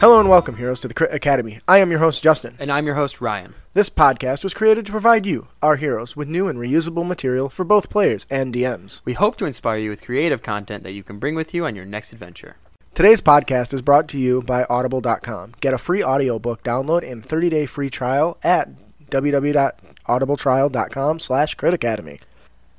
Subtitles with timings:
[0.00, 1.60] Hello and welcome, heroes, to the Crit Academy.
[1.68, 2.56] I am your host, Justin.
[2.58, 3.52] And I'm your host, Ryan.
[3.74, 7.66] This podcast was created to provide you, our heroes, with new and reusable material for
[7.66, 9.02] both players and DMs.
[9.04, 11.76] We hope to inspire you with creative content that you can bring with you on
[11.76, 12.56] your next adventure.
[12.94, 15.56] Today's podcast is brought to you by Audible.com.
[15.60, 18.70] Get a free audiobook download and 30-day free trial at
[19.10, 22.20] www.audibletrial.com slash critacademy.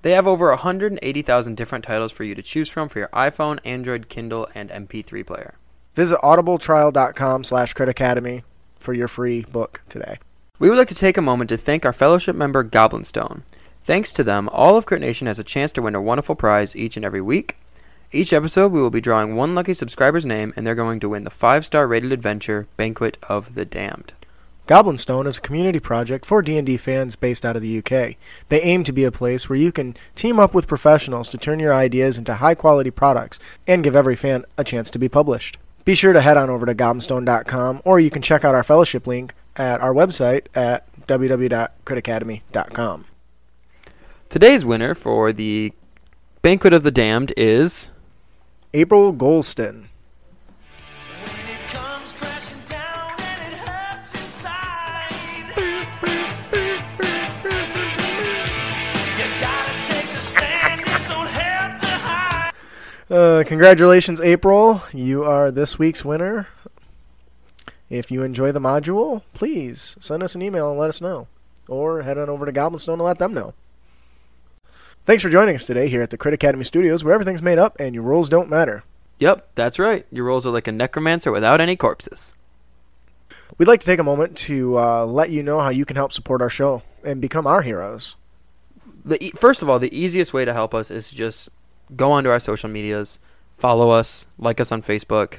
[0.02, 4.10] They have over 180,000 different titles for you to choose from for your iPhone, Android,
[4.10, 5.54] Kindle, and MP3 player.
[5.94, 8.44] Visit audibletrial.com slash critacademy
[8.80, 10.20] for your free book today.
[10.60, 13.42] We would like to take a moment to thank our fellowship member Goblinstone.
[13.84, 16.76] Thanks to them, all of Crit Nation has a chance to win a wonderful prize
[16.76, 17.58] each and every week.
[18.12, 21.24] Each episode, we will be drawing one lucky subscriber's name, and they're going to win
[21.24, 24.14] the five-star rated adventure Banquet of the Damned.
[24.68, 28.16] Goblinstone is a community project for D&D fans based out of the UK.
[28.50, 31.60] They aim to be a place where you can team up with professionals to turn
[31.60, 35.58] your ideas into high-quality products and give every fan a chance to be published.
[35.84, 39.08] Be sure to head on over to goblinstone.com or you can check out our fellowship
[39.08, 43.06] link at our website at www.critacademy.com.
[44.30, 45.74] Today's winner for the
[46.42, 47.90] Banquet of the Damned is
[48.74, 49.88] April Golston.
[63.12, 64.82] Uh, congratulations, April.
[64.94, 66.48] You are this week's winner.
[67.90, 71.28] If you enjoy the module, please send us an email and let us know.
[71.68, 73.54] Or head on over to Goblinstone and let them know.
[75.06, 77.76] Thanks for joining us today here at the Crit Academy Studios, where everything's made up
[77.82, 78.86] and your rules don't matter.
[79.20, 80.06] Yep, that's right.
[80.10, 82.34] Your roles are like a necromancer without any corpses.
[83.58, 86.14] We'd like to take a moment to uh, let you know how you can help
[86.14, 88.16] support our show and become our heroes.
[89.04, 91.50] The e- first of all, the easiest way to help us is just
[91.96, 93.20] go onto our social medias,
[93.58, 95.36] follow us, like us on Facebook,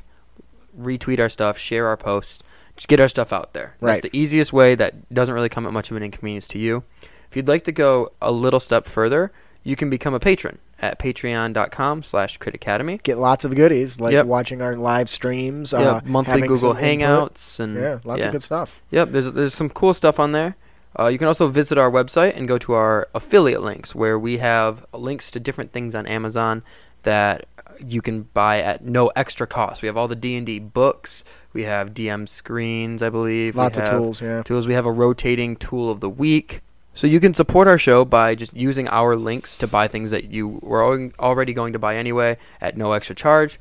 [0.78, 2.42] retweet our stuff, share our posts,
[2.76, 3.76] just get our stuff out there.
[3.80, 4.00] Right.
[4.02, 6.84] That's the easiest way that doesn't really come at much of an inconvenience to you.
[7.30, 9.32] If you'd like to go a little step further,
[9.62, 13.02] you can become a patron at patreon.com slash critacademy.
[13.02, 14.26] Get lots of goodies like Yep.
[14.26, 17.34] watching our live streams, Yeah, uh, monthly Google some input.
[17.34, 18.82] Hangouts and Yeah, lots of good stuff.
[18.90, 20.56] Yep, there's there's some cool stuff on there.
[20.98, 24.38] Uh, you can also visit our website and go to our affiliate links where we
[24.38, 26.62] have links to different things on Amazon
[27.02, 27.46] that
[27.84, 29.82] you can buy at no extra cost.
[29.82, 31.24] We have all the D and D books.
[31.52, 33.56] We have DM screens, I believe.
[33.56, 34.42] Lots of tools, yeah.
[34.42, 34.66] Tools.
[34.66, 36.60] We have a rotating tool of the week.
[36.94, 40.24] So you can support our show by just using our links to buy things that
[40.24, 43.58] you were already going to buy anyway at no extra charge.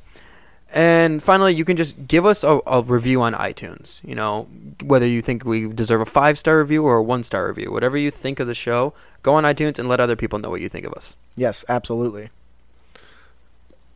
[0.72, 4.02] And finally, you can just give us a, a review on iTunes.
[4.02, 4.48] You know,
[4.82, 7.98] whether you think we deserve a five star review or a one star review, whatever
[7.98, 10.70] you think of the show, go on iTunes and let other people know what you
[10.70, 11.16] think of us.
[11.36, 12.30] Yes, absolutely.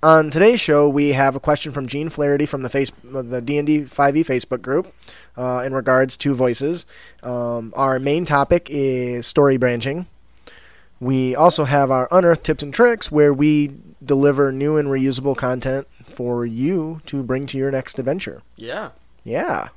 [0.03, 3.41] On today's show, we have a question from Gene Flaherty from the face uh, the
[3.41, 4.93] D and D Five E Facebook group
[5.39, 6.85] uh, in regards to voices.
[7.23, 10.07] Um, our main topic is story branching.
[11.01, 13.73] We also have our Unearth tips and tricks, where we
[14.05, 18.43] deliver new and reusable content for you to bring to your next adventure.
[18.57, 18.91] Yeah.
[19.23, 19.69] Yeah.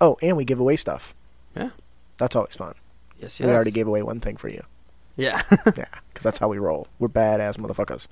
[0.00, 1.14] Oh, and we give away stuff.
[1.56, 1.70] Yeah.
[2.18, 2.74] That's always fun.
[3.20, 3.38] Yes.
[3.40, 4.62] We already gave away one thing for you.
[5.16, 5.42] Yeah.
[5.76, 6.88] Yeah, because that's how we roll.
[6.98, 8.08] We're badass motherfuckers.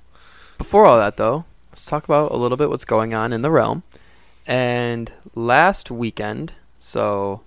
[0.57, 3.51] Before all that, though, let's talk about a little bit what's going on in the
[3.51, 3.83] realm.
[4.47, 7.41] And last weekend, so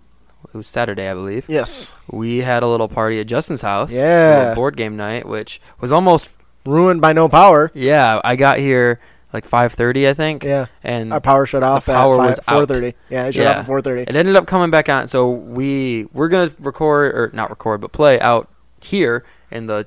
[0.53, 1.47] it was Saturday, I believe.
[1.49, 1.95] Yes.
[2.11, 3.91] We had a little party at Justin's house.
[3.93, 4.55] Yeah.
[4.55, 6.29] board game night, which was almost
[6.67, 7.71] Ruined by no power.
[7.75, 8.21] yeah.
[8.25, 9.01] I got here
[9.37, 10.43] like 5:30, I think.
[10.45, 10.67] Yeah.
[10.83, 12.69] And Our power shut off power at was five, out.
[12.69, 12.95] 4:30.
[13.11, 13.51] Yeah, it shut Yeah.
[13.53, 14.03] off at 4:30.
[14.09, 15.07] it ended up coming back on.
[15.09, 18.49] So we we're gonna record or not record, but play out
[18.81, 19.87] here in the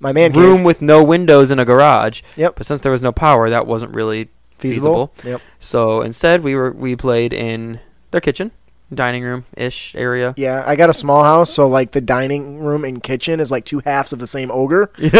[0.00, 0.66] My man room cave.
[0.66, 2.22] with no windows in a garage.
[2.36, 2.54] Yep.
[2.56, 5.12] But since there was no power, that wasn't really feasible.
[5.14, 5.30] feasible.
[5.32, 5.40] Yep.
[5.60, 7.78] So instead, we were we played in
[8.10, 8.50] their kitchen,
[8.94, 10.34] dining room ish area.
[10.36, 13.64] Yeah, I got a small house, so like the dining room and kitchen is like
[13.64, 15.10] two halves of the same ogre, and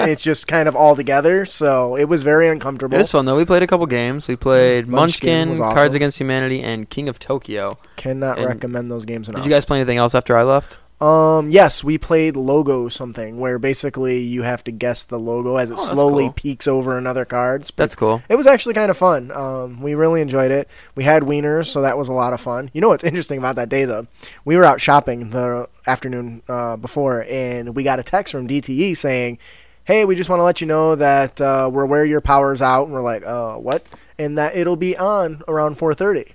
[0.00, 1.44] it's just kind of all together.
[1.46, 2.94] So it was very uncomfortable.
[2.94, 3.36] It was fun though.
[3.36, 4.28] We played a couple games.
[4.28, 5.94] We played mm, Munchkin Munchkin, was Cards.
[5.94, 7.78] Against Humanity, and King of Tokyo.
[7.96, 9.42] Cannot and- recommend those games enough.
[9.42, 10.78] Did you guys play anything else after I left?
[11.00, 15.70] Um, yes, we played logo something where basically you have to guess the logo as
[15.70, 16.32] it Oh, slowly cool.
[16.34, 17.62] peeks over another card.
[17.62, 18.22] It's That's cool.
[18.28, 19.30] It was actually kind of fun.
[19.30, 20.68] Um, we really enjoyed it.
[20.94, 22.70] We had wieners, so that was a lot of fun.
[22.74, 24.08] You know what's interesting about that day, though?
[24.44, 28.94] We were out shopping the afternoon uh, before, and we got a text from DTE
[28.94, 29.38] saying,
[29.84, 32.84] "Hey, we just want to let you know that uh, we're aware your power's out."
[32.84, 33.86] And we're like, "Uh, what?"
[34.18, 36.34] And that it'll be on around 4:30.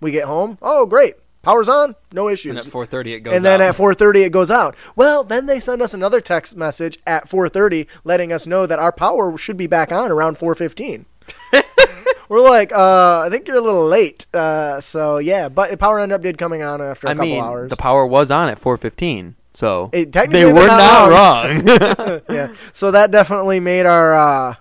[0.00, 0.58] We get home.
[0.60, 1.14] Oh, great!
[1.44, 1.94] Power's on.
[2.12, 3.34] No issues And at 4:30 it goes.
[3.34, 3.68] and then out.
[3.70, 4.74] at 4:30 it goes out.
[4.96, 8.92] Well, then they send us another text message at 4:30 letting us know that our
[8.92, 11.04] power should be back on around 4:15.
[12.28, 14.24] We're like, uh, I think you're a little late.
[14.34, 17.26] Uh, so yeah, but the power ended up did coming on after a I couple
[17.26, 17.70] mean, hours.
[17.70, 22.20] the power was on at 4:15, so It- technically they were not not wrong.
[22.30, 24.54] yeah, so that definitely made our uh,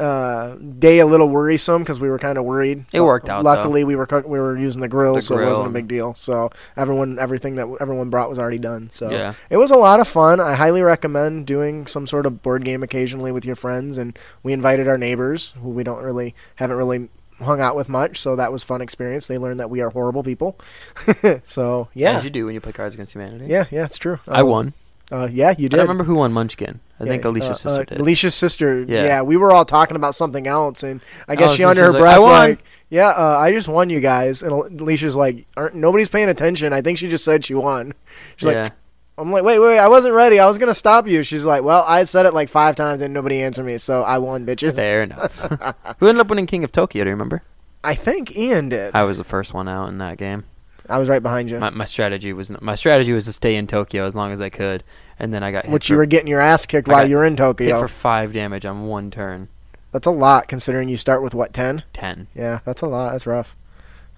[0.00, 2.86] uh, day a little worrisome because we were kind of worried.
[2.92, 5.44] It worked out, Luckily, we were cook- we were using the grill, The so it
[5.46, 6.14] wasn't a big deal.
[6.14, 8.88] So everyone, everything that everyone brought was already done.
[8.92, 9.34] So Yeah.
[9.50, 10.40] it was a lot of fun.
[10.40, 13.98] I highly recommend doing some sort of board game occasionally with your friends.
[13.98, 17.08] And we invited our neighbors, who we don't really haven't really
[17.42, 19.26] hung out with much, so that was fun experience.
[19.26, 20.58] They learned that we are horrible people.
[21.44, 23.46] so yeah, As you do when you play Cards Against Humanity.
[23.48, 24.18] yeah, yeah, it's true.
[24.28, 24.72] I Uh, won.
[25.12, 25.70] Uh, yeah, you I did.
[25.70, 26.80] don't remember who won Munchkin.
[27.00, 28.00] I think Alicia's uh, sister uh, did.
[28.00, 28.82] Alicia's sister.
[28.82, 29.04] Yeah.
[29.04, 29.22] Yeah.
[29.22, 31.92] we were all talking about something else, and I guess Oh, she so under her
[31.92, 36.28] like, breath like, "Yeah, uh, I just won, you guys." And Alicia's like, "Nobody's paying
[36.28, 36.72] attention.
[36.72, 37.94] I think she just said she won."
[38.36, 38.62] She's yeah.
[38.64, 38.72] like,
[39.16, 40.38] "I'm like, wait, wait, wait, I wasn't ready.
[40.38, 43.14] I was gonna stop you." She's like, "Well, I said it like five times and
[43.14, 45.38] nobody answered me, so I won, bitches." Fair enough.
[45.98, 47.04] who ended up winning King of Tokyo?
[47.04, 47.42] Do you remember?
[47.82, 48.94] I think Ian did.
[48.94, 50.44] I, I was the first one out in that game.
[50.88, 53.68] I was right behind you, My, my strategy was my strategy was to stay in
[53.68, 54.82] Tokyo as long as I could,
[55.20, 57.08] and then I got hit which for, you were getting your ass kicked I while
[57.08, 57.80] you were in Tokyo.
[57.80, 59.48] for five damage on one turn.
[59.92, 61.82] That's a lot considering you start with what ten.
[61.92, 62.28] Ten.
[62.34, 63.12] Yeah, that's a lot.
[63.12, 63.56] That's rough.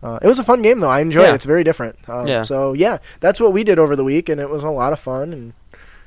[0.03, 0.89] Uh, it was a fun game though.
[0.89, 1.35] I enjoyed it.
[1.35, 1.97] It's very different.
[2.09, 2.43] Um, Yeah.
[2.43, 4.99] So yeah, that's what we did over the week, and it was a lot of
[4.99, 5.33] fun.
[5.33, 5.53] And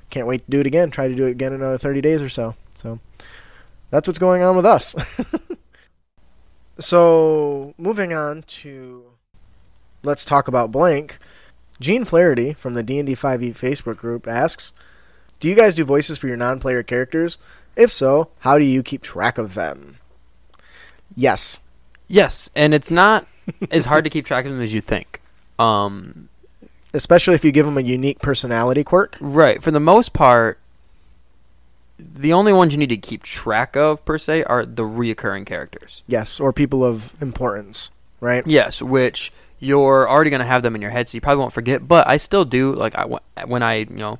[0.09, 0.91] can't wait to do it again.
[0.91, 2.55] Try to do it again in another thirty days or so.
[2.77, 2.99] So
[3.89, 4.95] that's what's going on with us.
[6.79, 9.05] so moving on to
[10.03, 11.17] let's talk about blank.
[11.79, 14.73] Gene Flaherty from the D and D Five E Facebook group asks,
[15.39, 17.37] "Do you guys do voices for your non-player characters?
[17.75, 19.97] If so, how do you keep track of them?"
[21.15, 21.59] Yes.
[22.07, 23.27] Yes, and it's not
[23.71, 25.21] as hard to keep track of them as you think.
[25.57, 26.29] Um,
[26.93, 29.17] especially if you give them a unique personality quirk.
[29.19, 29.61] right.
[29.61, 30.59] For the most part,
[31.97, 36.03] the only ones you need to keep track of per se are the reoccurring characters.
[36.07, 37.89] Yes, or people of importance,
[38.19, 38.45] right?
[38.45, 41.53] Yes, which you're already going to have them in your head, so you probably won't
[41.53, 41.87] forget.
[41.87, 43.05] But I still do like I,
[43.45, 44.19] when I you know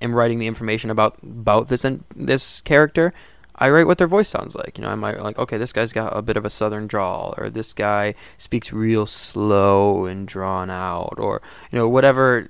[0.00, 3.12] am writing the information about about this and this character.
[3.58, 4.76] I write what their voice sounds like.
[4.76, 7.34] You know, I might like, okay, this guy's got a bit of a southern drawl,
[7.38, 11.40] or this guy speaks real slow and drawn out, or
[11.70, 12.46] you know, whatever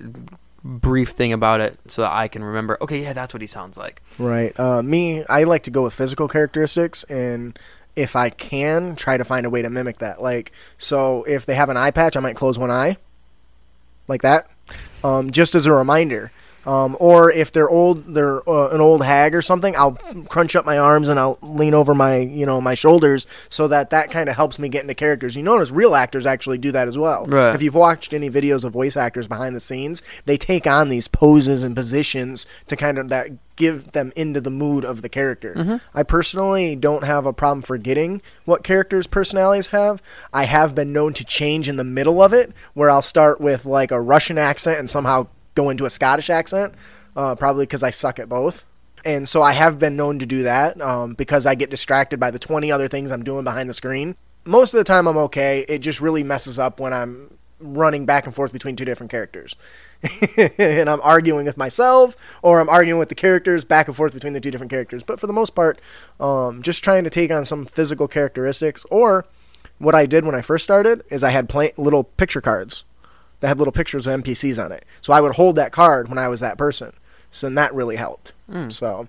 [0.64, 2.76] brief thing about it, so that I can remember.
[2.81, 4.02] Okay, yeah, that's what he sounds like.
[4.19, 4.58] Right.
[4.58, 7.56] Uh, me, I like to go with physical characteristics, and
[7.94, 10.20] if I can, try to find a way to mimic that.
[10.20, 12.96] Like, so if they have an eye patch, I might close one eye,
[14.08, 14.50] like that,
[15.04, 16.32] um, just as a reminder.
[16.66, 19.76] Um, or if they're old, they're uh, an old hag or something.
[19.76, 19.92] I'll
[20.28, 23.90] crunch up my arms and I'll lean over my, you know, my shoulders so that
[23.90, 25.37] that kind of helps me get into characters.
[25.37, 27.25] You notice real actors actually do that as well.
[27.26, 27.54] Right.
[27.54, 31.08] If you've watched any videos of voice actors behind the scenes, they take on these
[31.08, 35.80] poses and positions to kind of that give them into the mood of the character.
[35.94, 40.02] I personally don't have a problem forgetting what characters' personalities have.
[40.30, 43.64] I have been known to change in the middle of it, where I'll start with
[43.64, 46.75] like a Russian accent and somehow go into a Scottish accent,
[47.16, 48.64] uh, probably because I suck at both.
[49.04, 52.30] And so I have been known to do that um, because I get distracted by
[52.30, 54.16] the 20 other things I'm doing behind the screen.
[54.44, 55.64] Most of the time I'm okay.
[55.68, 59.56] It just really messes up when I'm running back and forth between two different characters.
[60.58, 64.34] and I'm arguing with myself or I'm arguing with the characters back and forth between
[64.34, 65.02] the two different characters.
[65.02, 65.80] But for the most part,
[66.20, 68.84] um, just trying to take on some physical characteristics.
[68.90, 69.25] Or
[69.78, 72.84] what I did when I first started is I had little picture cards
[73.40, 74.85] that had little pictures of NPCs on it.
[75.00, 76.93] So I would hold that card when I was that person.
[77.31, 78.33] So then that really helped.
[78.69, 79.09] So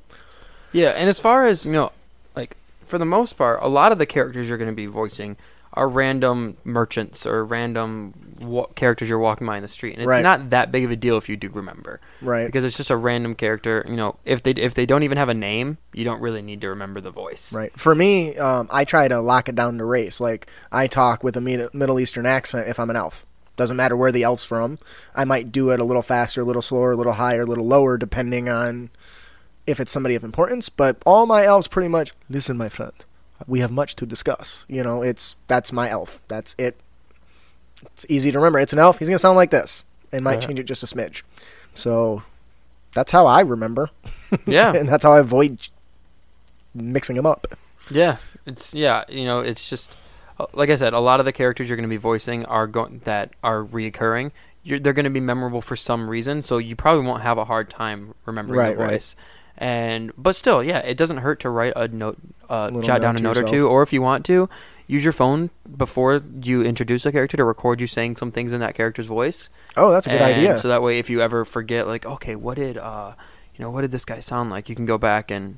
[0.71, 1.91] Yeah, and as far as you know,
[2.35, 2.55] like
[2.87, 5.37] for the most part, a lot of the characters you're going to be voicing
[5.73, 10.07] are random merchants or random wa- characters you're walking by in the street, and it's
[10.07, 10.23] Right.
[10.23, 12.47] not that big of a deal if you do remember, right.
[12.47, 13.85] because it's just a random character.
[13.87, 16.61] You know, if they if they don't even have a name, you don't really need
[16.61, 17.53] to remember the voice.
[17.53, 17.71] Right.
[17.77, 20.19] For me, um, I try to lock it down to race.
[20.19, 23.23] Like I talk with a Middle Eastern accent if I'm an elf.
[23.57, 24.79] Doesn't matter where the elf's from.
[25.15, 27.65] I might do it a little faster, a little slower, a little higher, a little
[27.65, 28.89] lower, depending on
[29.65, 30.69] if it's somebody of importance.
[30.69, 32.93] But all my elves pretty much listen, my friend.
[33.45, 34.65] We have much to discuss.
[34.69, 36.21] You know, it's that's my elf.
[36.27, 36.79] That's it.
[37.93, 38.59] It's easy to remember.
[38.59, 38.97] It's an elf.
[38.99, 41.21] He's gonna sound like this, and might change it just a smidge.
[41.75, 42.23] So
[42.93, 43.91] that's how I remember,
[44.47, 44.73] Yeah.
[44.73, 45.67] and that's how I avoid
[46.73, 47.47] mixing them up.
[47.91, 49.91] Yeah, it's yeah, you know, it's just
[50.53, 53.01] like I said, a lot of the characters you're going to be voicing are going
[53.05, 54.31] that are reoccurring.
[54.63, 57.45] You're, they're going to be memorable for some reason, so you probably won't have a
[57.45, 58.91] hard time remembering Right, the right.
[58.91, 59.15] voice.
[59.57, 62.17] And but still, yeah, it doesn't hurt to write a note,
[62.49, 64.49] uh, jot down a note or two, or if you want to,
[64.85, 68.59] use your phone before you introduce a character to record you saying some things in
[68.59, 69.49] that character's voice.
[69.75, 70.59] Oh, that's a good And idea.
[70.59, 73.13] So that way, if you ever forget, like, okay, what did uh,
[73.55, 74.69] you know, what did this guy sound like?
[74.69, 75.57] You can go back and,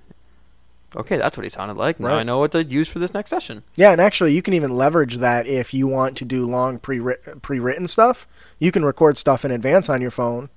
[0.95, 1.99] okay, that's what he sounded like.
[1.99, 3.63] Now I know what to use for this next session.
[3.75, 6.99] Yeah, and actually, you can even leverage that if you want to do long pre
[7.41, 8.27] pre-written stuff.
[8.59, 10.49] You can record stuff in advance on your phone,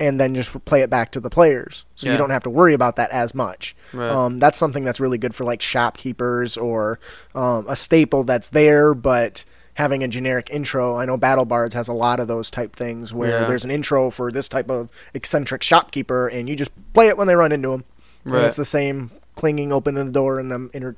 [0.00, 2.74] and then just play it back to the players, so you don't have to worry
[2.74, 3.76] about that as much.
[3.92, 4.10] Right.
[4.10, 6.98] Um, that's something that's really good for like shopkeepers or
[7.34, 10.96] um, a staple that's there, but having a generic intro.
[10.96, 13.46] I know Battle Bards has a lot of those type things where Yeah.
[13.46, 17.26] there's an intro for this type of eccentric shopkeeper, and you just play it when
[17.26, 17.84] they run into him.
[18.24, 18.38] Right.
[18.38, 20.96] And it's the same clinging open the door and them inter-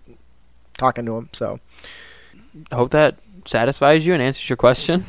[0.77, 1.29] talking to him.
[1.33, 1.61] So.
[2.71, 5.05] I hope that satisfies you and answers your question.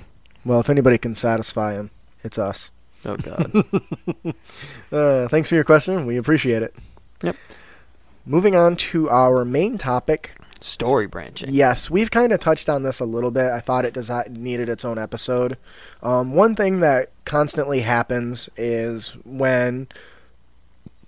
[0.46, 1.92] Well, if anybody can satisfy him,
[2.24, 2.72] it's us.
[3.06, 3.52] Oh God.
[4.90, 6.06] Uh, thanks for your question.
[6.06, 6.74] We appreciate it.
[7.22, 7.36] Yep.
[8.26, 10.32] Moving on to our main topic.
[10.62, 11.54] Story branching.
[11.54, 13.52] Yes, we've kind of touched on this a little bit.
[13.52, 15.58] I thought it desi- needed its own episode.
[16.02, 19.88] Um, one thing that constantly happens is when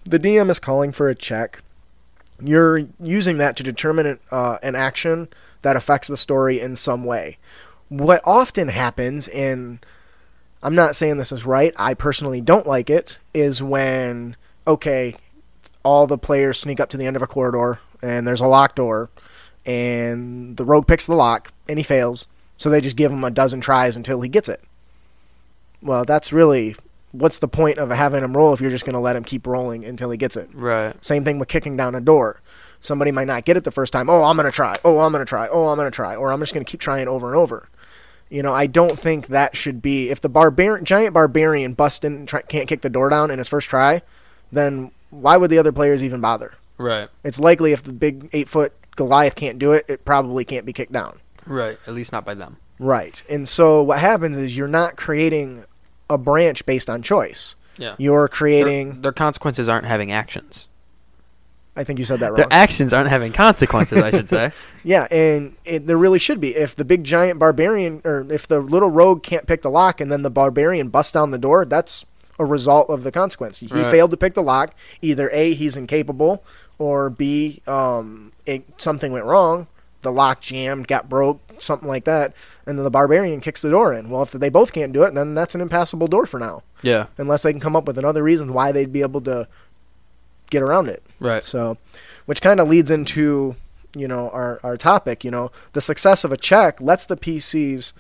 [0.04, 1.64] the DM is calling for a check,
[2.42, 5.28] you're using that to determine uh, an action
[5.62, 7.38] that affects the story in some way.
[7.90, 9.84] What often happens, and
[10.62, 14.36] I'm not saying this is right, I personally don't like it, is when,
[14.68, 15.16] okay,
[15.84, 18.76] all the players sneak up to the end of a corridor and there's a locked
[18.76, 19.10] door
[19.66, 22.28] and the rogue picks the lock and he fails
[22.58, 24.62] so they just give him a dozen tries until he gets it
[25.82, 26.76] well that's really
[27.12, 29.48] what's the point of having him roll if you're just going to let him keep
[29.48, 30.94] rolling until he gets it Right.
[31.04, 32.42] same thing with kicking down a door
[32.80, 35.12] somebody might not get it the first time oh i'm going to try oh i'm
[35.12, 37.08] going to try oh i'm going to try or i'm just going to keep trying
[37.08, 37.68] over and over
[38.30, 42.16] you know i don't think that should be if the barbar- giant barbarian busts in
[42.16, 44.02] and try- can't kick the door down in his first try
[44.52, 47.10] then why would the other players even bother Right.
[47.26, 50.74] it's likely if the big eight foot Goliath can't do it, it probably can't be
[50.74, 51.20] kicked down.
[51.46, 51.80] Right.
[51.88, 52.58] At least not by them.
[52.80, 53.24] Right.
[53.30, 55.64] And so what happens is you're not creating
[56.10, 57.56] a branch based on choice.
[57.78, 57.96] Yeah.
[57.98, 59.02] You're creating.
[59.02, 60.68] their consequences aren't having actions.
[61.76, 62.52] I think you said that Their wrong.
[62.52, 64.02] actions aren't having consequences.
[64.04, 64.52] I should say.
[64.84, 66.54] yeah, and it, there really should be.
[66.56, 70.12] If the big giant barbarian, or if the little rogue can't pick the lock, and
[70.12, 72.06] then the barbarian busts down the door, that's
[72.38, 73.60] a result of the consequence.
[73.60, 73.90] He Right.
[73.90, 74.74] failed to pick the lock.
[75.02, 76.44] Either a he's incapable,
[76.80, 79.68] or b um, it, something went wrong.
[80.02, 82.34] The lock jammed, got broke, something like that,
[82.66, 84.10] and then the barbarian kicks the door in.
[84.10, 87.08] Well, if they both can't do it, then that's an impassable door for now, Yeah.
[87.18, 89.48] unless they can come up with another reason why they'd be able to
[90.50, 91.04] get around it.
[91.20, 91.44] Right.
[91.44, 91.78] So,
[92.26, 93.56] which kind of leads into
[93.96, 95.24] you know our our topic.
[95.26, 97.92] You know, the success of a check lets the PCs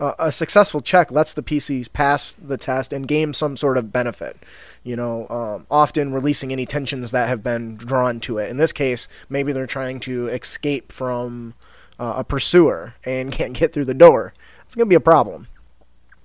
[0.00, 3.92] uh, a successful check lets the PCs pass the test and gain some sort of
[3.92, 4.36] benefit.
[4.84, 8.50] You know, um, often releasing any tensions that have been drawn to it.
[8.50, 11.54] In this case, maybe they're trying to escape from
[12.00, 14.34] uh, a pursuer and can't get through the door.
[14.66, 15.48] It's going to be a problem.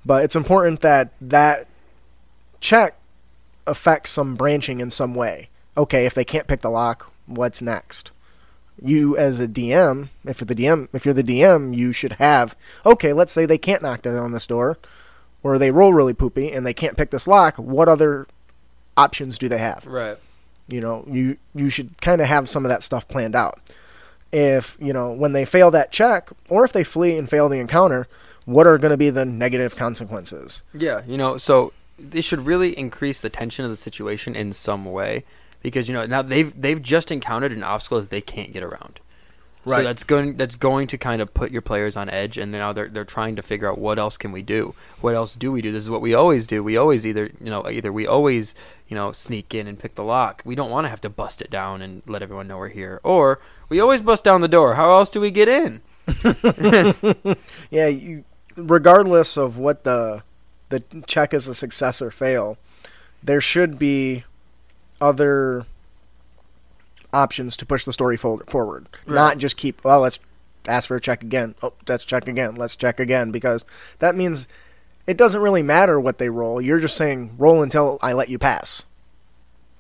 [0.06, 1.68] But it's important that that
[2.62, 2.98] check
[3.68, 5.50] affects some branching in some way.
[5.76, 8.12] Okay, if they can't pick the lock, what's next?
[8.82, 13.12] You as a DM, if the DM, if you're the DM, you should have okay.
[13.12, 14.78] Let's say they can't knock down this door,
[15.44, 17.58] or they roll really poopy and they can't pick this lock.
[17.58, 18.28] What other
[18.98, 19.86] options do they have?
[19.86, 20.18] Right.
[20.68, 23.60] You know, you you should kind of have some of that stuff planned out.
[24.34, 27.60] If you know when they fail that check, or if they flee and fail the
[27.60, 28.08] encounter,
[28.46, 30.62] what are going to be the negative consequences?
[30.74, 34.84] Yeah, you know, so they should really increase the tension of the situation in some
[34.86, 35.24] way
[35.62, 39.00] because you know now they've they've just encountered an obstacle that they can't get around.
[39.66, 39.84] So Right.
[39.84, 42.88] that's going that's going to kind of put your players on edge, and now they're
[42.88, 44.76] they're trying to figure out what else can we do?
[45.02, 45.74] What else do we do?
[45.74, 46.64] This is what we always do.
[46.64, 48.56] We always either you know either we always
[48.88, 50.42] you know sneak in and pick the lock.
[50.46, 53.00] We don't want to have to bust it down and let everyone know we're here,
[53.04, 53.40] or
[53.70, 54.76] we always bust down the door.
[54.76, 55.82] How else do we get in?
[57.70, 58.24] Yeah, you,
[58.56, 60.24] regardless of what the
[60.70, 62.58] the check is a success or fail,
[63.24, 64.24] there should be
[65.00, 65.66] other
[67.14, 68.88] options to push the story for, forward.
[69.06, 69.16] Right.
[69.16, 70.20] Not just keep well, let's
[70.68, 71.56] ask for a check again.
[71.62, 72.56] Oh, let's check again.
[72.56, 73.66] Let's check again because
[74.00, 74.48] that means
[75.08, 76.62] it doesn't really matter what they roll.
[76.62, 78.84] You're just saying roll until I let you pass.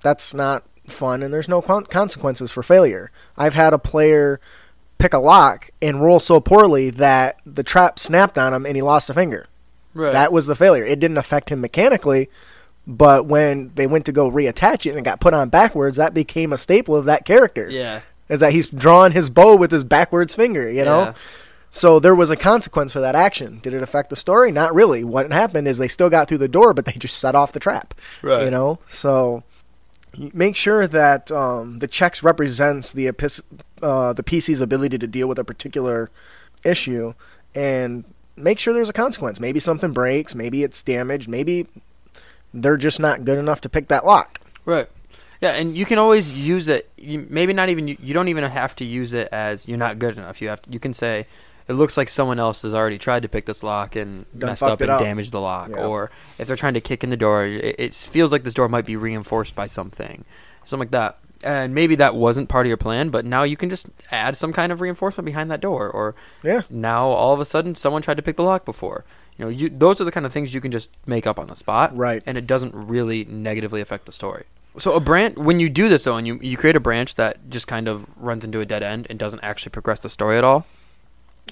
[0.01, 3.11] That's not fun, and there's no con- consequences for failure.
[3.37, 4.39] I've had a player
[4.97, 8.81] pick a lock and roll so poorly that the trap snapped on him and he
[8.81, 9.47] lost a finger.
[9.93, 10.13] Right.
[10.13, 10.83] That was the failure.
[10.85, 12.29] It didn't affect him mechanically,
[12.87, 16.13] but when they went to go reattach it and it got put on backwards, that
[16.13, 17.69] became a staple of that character.
[17.69, 18.01] yeah.
[18.29, 20.99] Is that he's drawing his bow with his backwards finger, you know?
[21.03, 21.13] Yeah.
[21.77, 23.59] So there was a consequence for that action.
[23.61, 24.51] Did it affect the story?
[24.51, 25.03] Not really.
[25.03, 27.59] What happened is they still got through the door, but they just set off the
[27.59, 27.93] trap.
[28.23, 28.43] Right.
[28.43, 28.79] You know?
[28.87, 29.43] So
[30.33, 33.43] make sure that um, the checks represents the epis-
[33.81, 36.09] uh, the PC's ability to deal with a particular
[36.63, 37.13] issue
[37.53, 38.03] and
[38.35, 39.39] make sure there's a consequence.
[39.39, 41.67] Maybe something breaks, maybe it's damaged, maybe
[42.53, 44.41] they're just not good enough to pick that lock.
[44.65, 44.89] Right.
[45.41, 46.89] Yeah, and you can always use it.
[46.97, 47.87] You, maybe not even.
[47.87, 50.41] You, you don't even have to use it as you're not good enough.
[50.41, 50.63] You have.
[50.63, 51.27] To, you can say,
[51.67, 54.63] it looks like someone else has already tried to pick this lock and Done messed
[54.63, 55.01] up and up.
[55.01, 55.69] damaged the lock.
[55.69, 55.85] Yeah.
[55.85, 58.69] Or if they're trying to kick in the door, it, it feels like this door
[58.69, 60.23] might be reinforced by something,
[60.65, 61.17] something like that.
[61.43, 64.51] And maybe that wasn't part of your plan, but now you can just add some
[64.53, 65.89] kind of reinforcement behind that door.
[65.89, 66.61] Or Yeah.
[66.69, 69.05] now all of a sudden someone tried to pick the lock before.
[69.37, 71.45] You know, you those are the kind of things you can just make up on
[71.47, 72.23] the spot, Right.
[72.25, 74.45] And it doesn't really negatively affect the story.
[74.79, 77.49] So a branch, when you do this though, and you you create a branch that
[77.49, 80.43] just kind of runs into a dead end and doesn't actually progress the story at
[80.43, 80.65] all,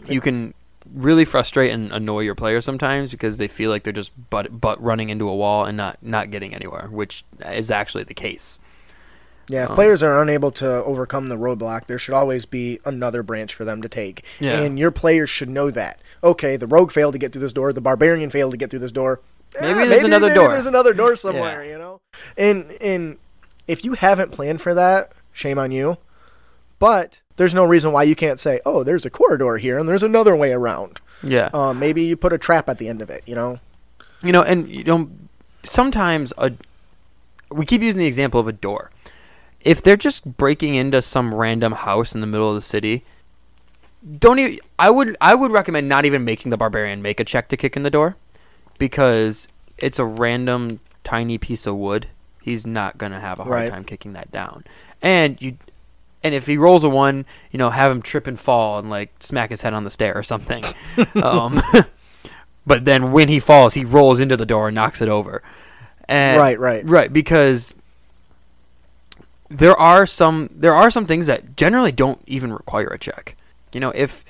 [0.07, 0.53] you can
[0.93, 4.81] really frustrate and annoy your players sometimes because they feel like they're just but but
[4.81, 8.59] running into a wall and not not getting anywhere, which is actually the case.
[9.47, 13.21] Yeah, if Um, players are unable to overcome the roadblock, there should always be another
[13.21, 14.23] branch for them to take.
[14.39, 14.59] Yeah.
[14.59, 15.99] And your players should know that.
[16.23, 18.79] Okay, the rogue failed to get through this door, the barbarian failed to get through
[18.79, 19.21] this door.
[19.61, 20.49] Maybe there's another maybe door.
[20.49, 22.01] There's another door somewhere, you know?
[22.37, 23.17] And and
[23.67, 25.97] if you haven't planned for that, shame on you.
[26.79, 30.03] But there's no reason why you can't say, "Oh, there's a corridor here and there's
[30.03, 31.49] another way around." Yeah.
[31.53, 33.59] Uh, maybe you put a trap at the end of it, you know?
[34.21, 35.09] You know, and you know,
[35.63, 36.51] sometimes a
[37.51, 38.91] we keep using the example of a door.
[39.61, 43.03] If they're just breaking into some random house in the middle of the city,
[44.19, 44.59] don't even.
[44.77, 47.75] I would I would recommend not even making the barbarian make a check to kick
[47.75, 48.15] in the door,
[48.77, 52.07] because it's a random tiny piece of wood.
[52.41, 53.71] He's not gonna have a hard Right.
[53.71, 54.63] time kicking that down,
[55.01, 55.57] and you.
[56.25, 59.11] And if he rolls a one, you know, have him trip and fall and like
[59.19, 60.65] smack his head on the stair or something.
[61.21, 61.61] um,
[62.65, 65.43] but then when he falls, he rolls into the door and knocks it over.
[66.09, 66.83] And Right, right.
[66.83, 67.13] right.
[67.13, 67.75] Because
[69.49, 73.37] there are some there are some things that generally don't even require a check.
[73.71, 74.25] You know, if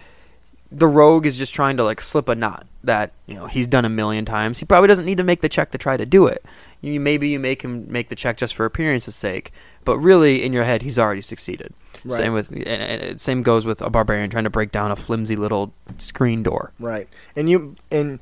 [0.69, 3.85] the rogue is just trying to like slip a knot that you know he's done
[3.85, 6.27] a million times, he probably doesn't need to make the check to try to do
[6.27, 6.43] it.
[6.81, 9.53] You maybe you make him make the check just for appearance's sake,
[9.85, 11.73] but really in your head he's already succeeded.
[12.05, 12.19] Right.
[12.19, 15.35] Same with and, and same goes with a barbarian trying to break down a flimsy
[15.35, 16.71] little screen door.
[16.79, 17.09] Right.
[17.35, 18.19] And you and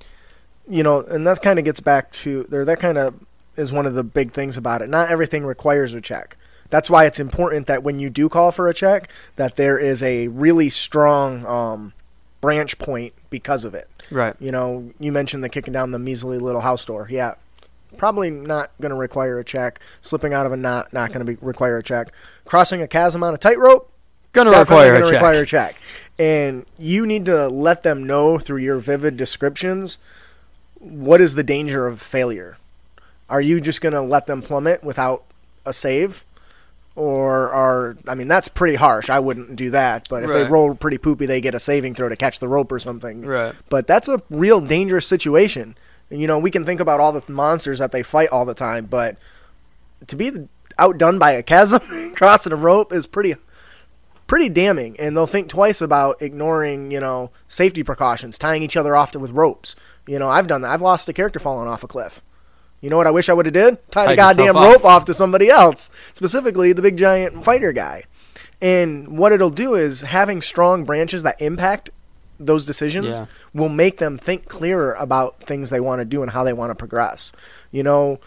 [0.67, 3.15] you know, and that kind of gets back to there that kind of
[3.57, 4.89] is one of the big things about it.
[4.89, 6.37] Not everything requires a check.
[6.69, 10.01] That's why it's important that when you do call for a check that there is
[10.01, 11.93] a really strong um,
[12.41, 13.89] branch point because of it.
[14.09, 14.35] Right.
[14.39, 17.07] You know, you mentioned the kicking down the measly little house door.
[17.11, 17.35] Yeah.
[17.97, 19.79] Probably not going to require a check.
[20.01, 22.11] Slipping out of a knot, not going to be require a check.
[22.45, 23.89] Crossing a chasm on a tightrope,
[24.33, 25.13] Gonna definitely require a check.
[25.13, 25.75] require a check.
[26.19, 29.97] And you need to let them know through your vivid descriptions
[30.79, 32.57] what is the danger of failure.
[33.29, 35.23] Are you just going to let them plummet without
[35.65, 36.25] a save?
[36.95, 39.09] Or are I mean that's pretty harsh.
[39.09, 40.07] I wouldn't do that.
[40.09, 42.71] But if they roll pretty poopy, they get a saving throw to catch the rope
[42.71, 43.21] or something.
[43.21, 43.55] Right.
[43.69, 45.75] But that's a real dangerous situation.
[46.19, 48.85] You know, we can think about all the monsters that they fight all the time,
[48.85, 49.17] but
[50.07, 50.47] to be
[50.77, 53.35] outdone by a chasm crossing a rope is pretty
[54.27, 54.95] pretty damning.
[54.99, 59.19] And they'll think twice about ignoring you know safety precautions tying each other off to,
[59.19, 59.75] with ropes.
[60.07, 60.71] You know i've done that.
[60.71, 62.21] I've lost a character falling off a cliff.
[62.81, 63.91] You know what i wish i would have did?
[63.91, 68.03] Tied a goddamn yourself rope off to somebody else specifically the big giant fighter guy.
[68.61, 71.89] And what it'll do is having strong branches that impact
[72.45, 73.25] those decisions Yeah.
[73.53, 76.71] will make them think clearer about things they want to do and how they want
[76.71, 77.31] to progress
[77.71, 78.19] you know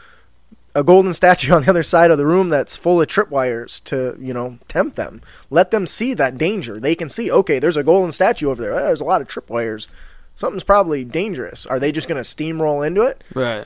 [0.74, 4.14] a golden statue on the other side of the room that's full of tripwires to,
[4.20, 5.22] you know, tempt them.
[5.48, 6.78] Let them see that danger.
[6.78, 8.74] They can see, okay, there's a golden statue over there.
[8.74, 9.88] Eh, There's a lot of tripwires.
[10.34, 11.64] Something's probably dangerous.
[11.64, 13.24] Are they just going to steamroll into it?
[13.32, 13.64] Right.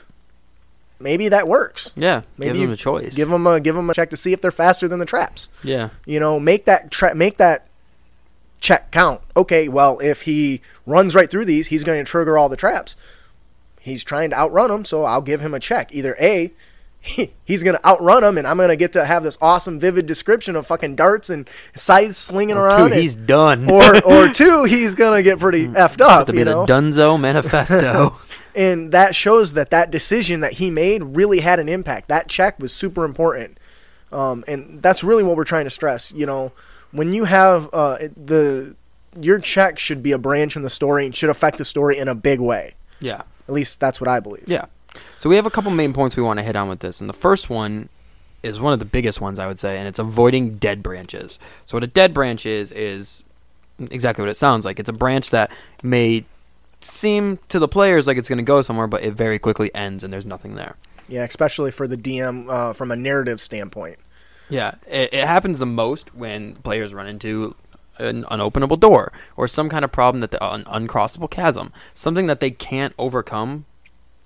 [1.01, 1.91] Maybe that works.
[1.97, 2.21] Yeah.
[2.37, 3.13] Maybe give them a choice.
[3.13, 5.49] Give them a give them a check to see if they're faster than the traps.
[5.63, 5.89] yeah.
[6.05, 7.67] You know, make that tra- make that
[8.61, 9.21] check count.
[9.35, 12.95] Okay, well, if he runs right through these, he's going to trigger all the traps.
[13.81, 15.93] He's trying to outrun them, so I'll give him a check.
[15.93, 16.53] Either A,
[16.99, 19.79] he, he's going to outrun him, and I'm going to get to have this awesome,
[19.79, 22.83] vivid description of fucking darts and scythes slinging around.
[22.83, 23.69] Dude, and- he's done.
[23.69, 26.27] or, or two, he's going to get pretty effed up.
[26.27, 26.65] to be the know?
[26.67, 28.17] Dunzo Manifesto.
[28.55, 32.07] and that shows that that decision that he made really had an impact.
[32.07, 33.57] That check was super important,
[34.11, 36.11] um, and that's really what we're trying to stress.
[36.11, 36.51] You know,
[36.91, 38.75] when you have uh, the
[39.19, 42.07] your check should be a branch in the story and should affect the story in
[42.07, 42.75] a big way.
[42.99, 43.23] Yeah.
[43.47, 44.45] At least that's what I believe.
[44.47, 44.65] Yeah.
[45.17, 47.09] So we have a couple main points we want to hit on with this, and
[47.09, 47.89] the first one
[48.43, 51.37] is one of the biggest ones I would say, and it's avoiding dead branches.
[51.65, 53.23] So what a dead branch is is
[53.79, 54.79] exactly what it sounds like.
[54.79, 55.51] It's a branch that
[55.83, 56.25] may
[56.81, 60.03] seem to the players like it's going to go somewhere, but it very quickly ends
[60.03, 60.75] and there's nothing there.
[61.07, 63.99] Yeah, especially for the DM uh, from a narrative standpoint.
[64.51, 67.55] Yeah, it, it happens the most when players run into
[67.97, 72.39] an unopenable door or some kind of problem that the, an uncrossable chasm, something that
[72.39, 73.65] they can't overcome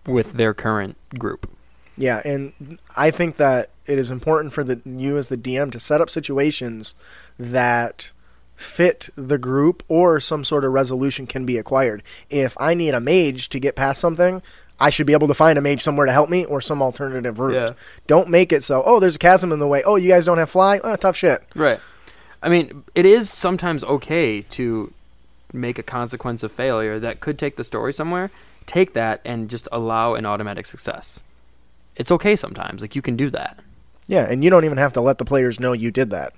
[0.05, 1.49] with their current group.
[1.97, 5.79] Yeah, and I think that it is important for the you as the DM to
[5.79, 6.93] set up situations
[7.39, 8.11] that
[8.55, 12.03] fit the group or some sort of resolution can be acquired.
[12.29, 14.41] If I need a mage to get past something,
[14.79, 17.39] I should be able to find a mage somewhere to help me or some alternative
[17.39, 17.53] route.
[17.55, 17.69] Yeah.
[18.07, 19.81] Don't make it so, oh, there's a chasm in the way.
[19.83, 20.79] Oh, you guys don't have fly?
[20.83, 21.43] Oh, tough shit.
[21.55, 21.79] Right.
[22.43, 24.91] I mean, it is sometimes okay to
[25.53, 28.31] make a consequence of failure that could take the story somewhere.
[28.65, 31.21] Take that and just allow an automatic success.
[31.95, 32.81] It's okay sometimes.
[32.81, 33.59] Like you can do that.
[34.07, 36.33] Yeah, and you don't even have to let the players know you did that.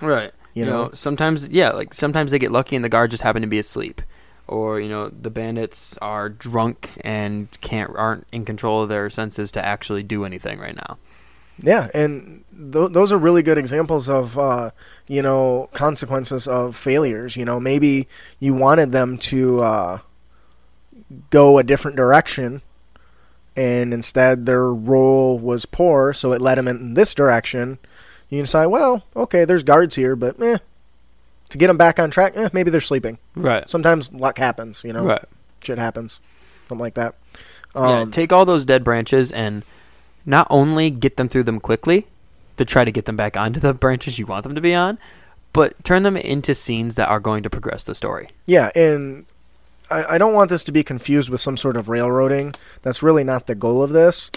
[0.00, 0.32] Right.
[0.54, 0.84] You You, know?
[0.84, 3.58] know, sometimes yeah, like sometimes they get lucky and the guard just happen to be
[3.58, 4.02] asleep.
[4.48, 9.52] Or, you know, the bandits are drunk and can't aren't in control of their senses
[9.52, 10.96] to actually do anything right now.
[11.60, 14.70] Yeah, and th- those are really good examples of uh,
[15.08, 17.36] you know consequences of failures.
[17.36, 18.06] You know, maybe
[18.38, 19.98] you wanted them to uh,
[21.30, 22.62] go a different direction,
[23.56, 27.78] and instead their role was poor, so it led them in this direction.
[28.28, 30.58] You can say, well, okay, there's guards here, but eh,
[31.50, 33.18] to get them back on track, eh, maybe they're sleeping.
[33.34, 33.68] Right.
[33.68, 35.24] Sometimes luck happens, you know, Right.
[35.62, 36.20] shit happens,
[36.68, 37.14] something like that.
[37.74, 39.62] yeah, Um, take all those dead branches and
[40.26, 42.06] not only get them through them quickly
[42.56, 44.98] to try to get them back onto the branches you want them to be on,
[45.52, 48.28] but turn them into scenes that are going to progress the story.
[48.46, 49.24] Yeah, and
[49.90, 52.54] I, I don't want this to be confused with some sort of railroading.
[52.82, 54.30] That's really not the goal of this.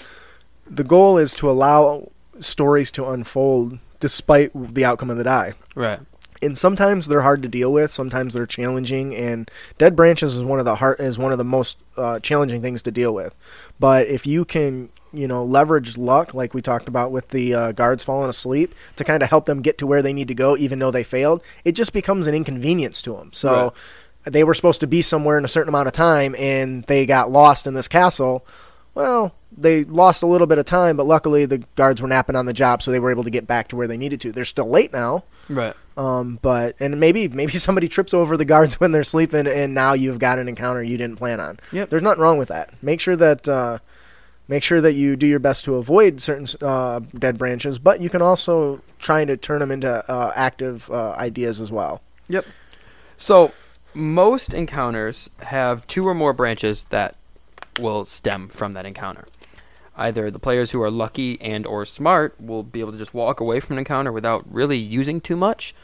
[0.66, 5.52] The goal is to allow stories to unfold despite the outcome of the die.
[5.74, 6.00] Right.
[6.42, 7.92] And sometimes they're hard to deal with.
[7.92, 11.44] Sometimes they're challenging, and dead branches is one of the heart is one of the
[11.44, 13.34] most uh, challenging things to deal with.
[13.78, 17.72] But if you can, you know, leverage luck, like we talked about with the uh,
[17.72, 20.56] guards falling asleep, to kind of help them get to where they need to go,
[20.56, 23.32] even though they failed, it just becomes an inconvenience to them.
[23.32, 23.72] So
[24.24, 27.30] they were supposed to be somewhere in a certain amount of time, and they got
[27.30, 28.44] lost in this castle.
[28.94, 32.46] Well, they lost a little bit of time, but luckily the guards were napping on
[32.46, 34.32] the job, so they were able to get back to where they needed to.
[34.32, 35.74] They're still late now, Right.
[35.96, 39.92] um, but and maybe maybe somebody trips over the guards when they're sleeping, and now
[39.92, 41.60] you've got an encounter you didn't plan on.
[41.72, 41.90] Yep.
[41.90, 42.72] There's nothing wrong with that.
[42.82, 43.78] Make sure that uh,
[44.48, 48.10] make sure that you do your best to avoid certain uh, dead branches, but you
[48.10, 52.00] can also try to turn them into uh, active uh, ideas as well.
[52.28, 52.46] Yep.
[53.16, 53.52] So
[53.94, 57.16] most encounters have two or more branches that
[57.78, 59.26] will stem from that encounter.
[59.96, 63.40] Either the players who are lucky and or smart will be able to just walk
[63.40, 65.74] away from an encounter without really using too much,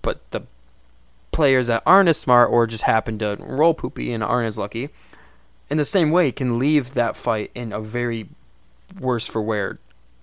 [0.00, 0.42] but the
[1.32, 4.88] players that aren't as smart or just happen to roll poopy and aren't as lucky,
[5.68, 8.28] in the same way can leave that fight in a very
[8.98, 9.78] worse for wear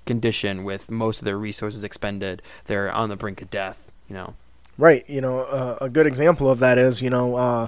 [0.05, 2.41] condition with most of their resources expended.
[2.65, 4.33] They're on the brink of death, you know.
[4.77, 5.07] Right.
[5.07, 7.67] You know, uh, a good example of that is you know uh,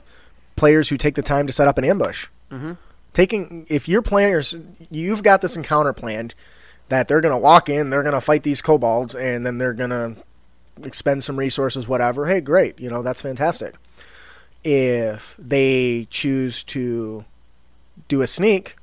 [0.55, 2.27] players who take the time to set up an ambush.
[2.51, 2.73] Mm-hmm.
[3.17, 4.56] Taking if your players
[4.91, 6.36] you've got this encounter planned
[6.89, 10.15] that they're gonna walk in, they're gonna fight these kobolds, and then they're gonna
[10.84, 12.27] expend some resources, whatever.
[12.27, 13.73] Hey, great, you know that's fantastic.
[14.63, 17.25] If they choose to
[18.08, 18.75] do a sneak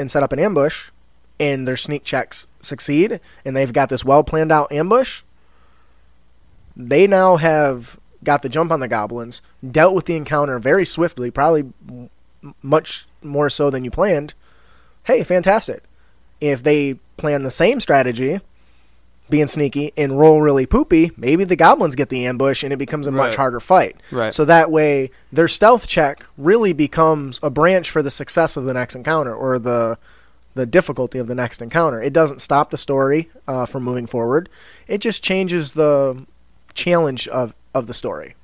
[0.00, 0.90] and set up an ambush,
[1.38, 5.22] and their sneak checks succeed, and they've got this well planned out ambush,
[6.76, 11.30] they now have got the jump on the goblins, dealt with the encounter very swiftly,
[11.30, 11.72] probably
[12.60, 14.34] much more so than you planned.
[15.04, 15.82] Hey, fantastic.
[16.40, 18.40] If they plan the same strategy,
[19.30, 23.06] being sneaky, and roll really poopy, maybe the goblins get the ambush and it becomes
[23.06, 23.96] a much harder fight.
[24.10, 24.34] Right.
[24.34, 28.74] So that way, their stealth check really becomes a branch for the success of the
[28.74, 29.98] next encounter or the
[30.54, 32.00] the difficulty of the next encounter.
[32.00, 34.48] It doesn't stop the story uh, from moving forward.
[34.86, 36.24] It just changes the
[36.74, 38.36] challenge of, of the story,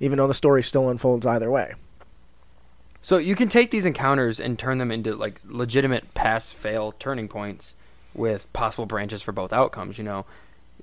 [0.00, 1.74] even though the story still unfolds either way.
[3.02, 7.28] So you can take these encounters and turn them into like legitimate pass fail turning
[7.28, 7.74] points
[8.14, 10.24] with possible branches for both outcomes, you know.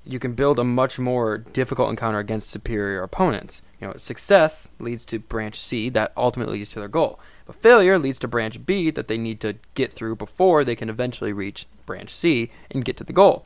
[0.06, 3.62] you can build a much more difficult encounter against superior opponents.
[3.80, 7.20] You know, success leads to branch C that ultimately leads to their goal.
[7.46, 10.90] But failure leads to branch B that they need to get through before they can
[10.90, 13.46] eventually reach branch C and get to the goal.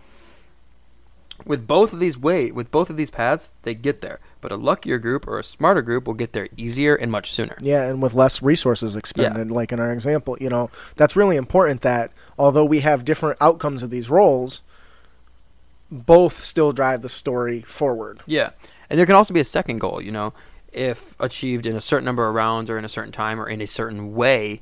[1.45, 4.19] With both of these way, with both of these paths, they get there.
[4.41, 7.57] But a luckier group or a smarter group will get there easier and much sooner.
[7.61, 9.53] Yeah, and with less resources expended, yeah.
[9.53, 13.83] like in our example, you know, that's really important that although we have different outcomes
[13.83, 14.61] of these roles,
[15.91, 18.21] both still drive the story forward.
[18.25, 18.51] Yeah.
[18.89, 20.33] And there can also be a second goal, you know,
[20.71, 23.61] if achieved in a certain number of rounds or in a certain time or in
[23.61, 24.61] a certain way,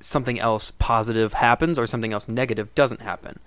[0.00, 3.38] something else positive happens or something else negative doesn't happen.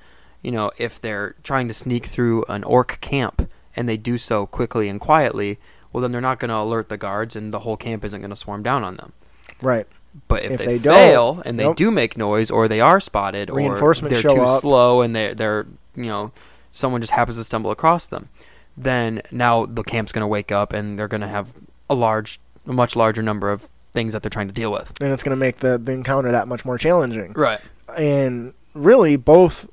[0.42, 4.46] You know, if they're trying to sneak through an orc camp and they do so
[4.46, 5.60] quickly and quietly,
[5.94, 8.30] well, then they're not going to alert the guards and the whole camp isn't going
[8.32, 9.14] to swarm down on them.
[9.62, 9.88] Right.
[10.28, 11.78] But if, If they, they don't, fail and they nope.
[11.78, 14.62] do make noise, or they are spotted, or they're too up.
[14.62, 16.32] slow and they're they're you know
[16.74, 18.30] someone just happens to stumble across them,
[18.76, 21.54] then now the camp's going to wake up and they're going to have
[21.90, 24.94] a large, a much larger number of things that they're trying to deal with.
[25.02, 27.34] And it's going to make the, the encounter that much more challenging.
[27.34, 27.60] Right.
[27.98, 29.68] And really, both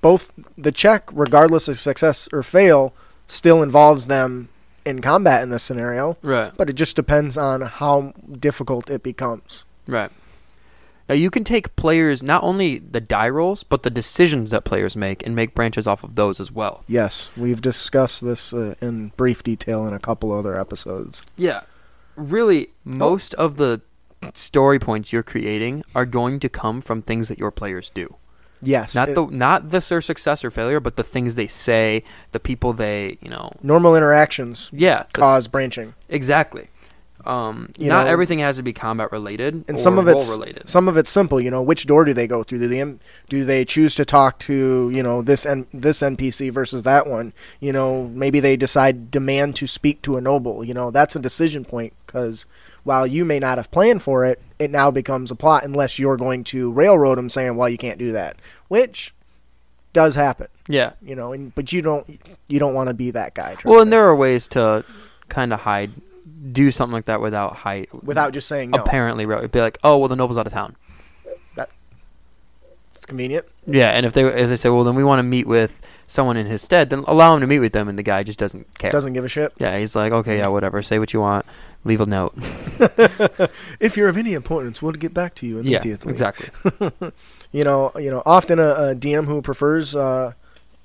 [0.00, 2.92] both the check, regardless of success or fail,
[3.26, 4.48] still involves them
[4.84, 6.16] in combat in this scenario.
[6.22, 6.52] Right.
[6.56, 9.64] But it just depends on how difficult it becomes.
[9.86, 10.10] Right.
[11.08, 14.94] Now you can take players not only the die rolls, but the decisions that players
[14.94, 16.84] make and make branches off of those as well.
[16.86, 21.22] Yes, we've discussed this uh, in brief detail in a couple other episodes.
[21.36, 21.62] Yeah.
[22.14, 23.80] Really, most of the
[24.34, 28.16] story points you're creating are going to come from things that your players do.
[28.62, 32.02] Yes, Not it- the not the their success or failure, but the things they say,
[32.32, 36.68] the people they, you know, normal interactions yeah, the- cause branching, exactly.
[37.26, 40.68] Um, not know- everything has to be combat related and or some of it's related.
[40.68, 41.40] some of it's simple.
[41.40, 42.60] You know, which door do they go through?
[42.60, 42.94] Do they
[43.28, 47.32] do they choose to talk to you know this and this NPC versus that one?
[47.60, 50.64] You know, maybe they decide demand to speak to a noble.
[50.64, 52.46] You know, that's a decision point because
[52.84, 56.16] while you may not have planned for it, it now becomes a plot unless you're
[56.16, 58.36] going to railroad them saying, "Well, you can't do that,"
[58.68, 59.14] which
[59.92, 60.48] does happen.
[60.68, 60.92] yeah.
[61.02, 63.56] You know, and but you don't you don't want to be that guy.
[63.64, 64.84] Well, and there are ways to
[65.28, 65.92] kind of hide,
[66.52, 69.96] do something like that without hide, without just saying no, apparently ro- be like, oh
[69.98, 70.76] well, the noble's out of town.
[71.56, 71.70] that
[72.94, 73.46] it's convenient.
[73.66, 76.36] Yeah, and if they if they say, well, then we want to meet with someone
[76.36, 78.76] in his stead, then allow him to meet with them, and the guy just doesn't
[78.78, 78.90] care.
[78.90, 79.52] Doesn't give a shit.
[79.58, 80.82] Yeah, he's like, okay, yeah, whatever.
[80.82, 81.46] Say what you want.
[81.84, 82.34] Leave a note.
[83.80, 86.10] If you're of any importance, we'll get back to you Yeah, immediately.
[86.12, 86.50] exactly.
[87.50, 90.32] You know, you know, often a, a DM who prefers uh,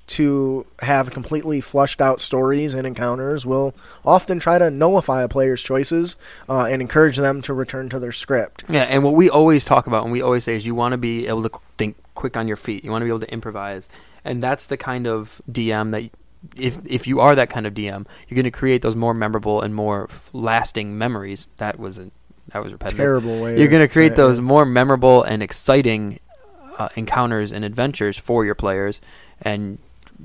[0.06, 5.62] to have completely flushed out stories and encounters will often try to nullify a player's
[5.62, 6.16] choices
[6.48, 8.64] uh, and encourage them to return to their script.
[8.66, 10.96] Yeah, and what we always talk about and we always say is you want to
[10.98, 12.82] be able to qu- think quick on your feet.
[12.82, 13.90] You want to be able to improvise,
[14.24, 16.10] and that's the kind of DM that.
[16.56, 19.62] If if you are that kind of DM, you're going to create those more memorable
[19.62, 21.48] and more lasting memories.
[21.56, 22.10] That was a,
[22.52, 22.98] that was repetitive.
[22.98, 23.58] Terrible way.
[23.58, 26.20] You're going to create those more memorable and exciting
[26.78, 29.00] uh, encounters and adventures for your players,
[29.40, 29.78] and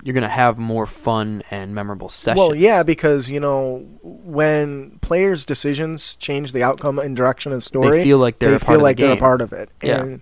[0.04, 2.38] you're going to have more fun and memorable sessions.
[2.38, 7.62] Well, yeah, because you know when players' decisions change the outcome and direction of the
[7.62, 9.42] story, they feel like they're they a part feel of like the they're a part
[9.42, 9.70] of it.
[9.82, 10.18] Yeah.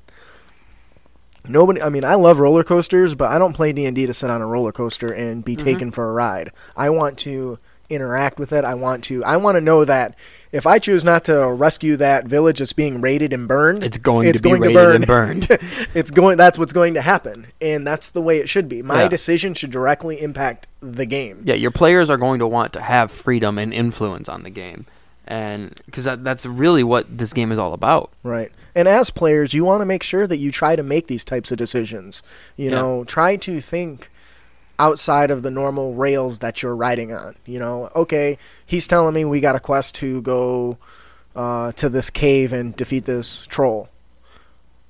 [1.50, 1.82] Nobody.
[1.82, 4.30] I mean, I love roller coasters, but I don't play D and D to sit
[4.30, 5.64] on a roller coaster and be Mhm.
[5.64, 6.52] taken for a ride.
[6.76, 8.66] I want to interact with it.
[8.66, 9.24] I want to.
[9.24, 10.16] I want to know that.
[10.50, 14.30] If I choose not to rescue that village that's being raided and burned, It's going
[14.30, 14.96] it's to be going to raided burn.
[14.96, 15.60] and burned.
[15.94, 16.38] it's going.
[16.38, 18.82] That's what's going to happen, and that's the way it should be.
[18.82, 19.08] My Yeah.
[19.10, 21.42] decision should directly impact the game.
[21.44, 24.86] Yeah, your players are going to want to have freedom and influence on the game,
[25.28, 28.12] and because that, that's really what this game is all about.
[28.24, 28.52] Right.
[28.76, 31.52] And as players, you want to make sure that you try to make these types
[31.52, 32.22] of decisions.
[32.56, 32.76] You Yeah.
[32.82, 34.10] know, try to think
[34.80, 37.36] outside of the normal rails that you're riding on.
[37.46, 40.78] You know, okay, he's telling me we got a quest to go
[41.36, 43.90] uh, to this cave and defeat this troll.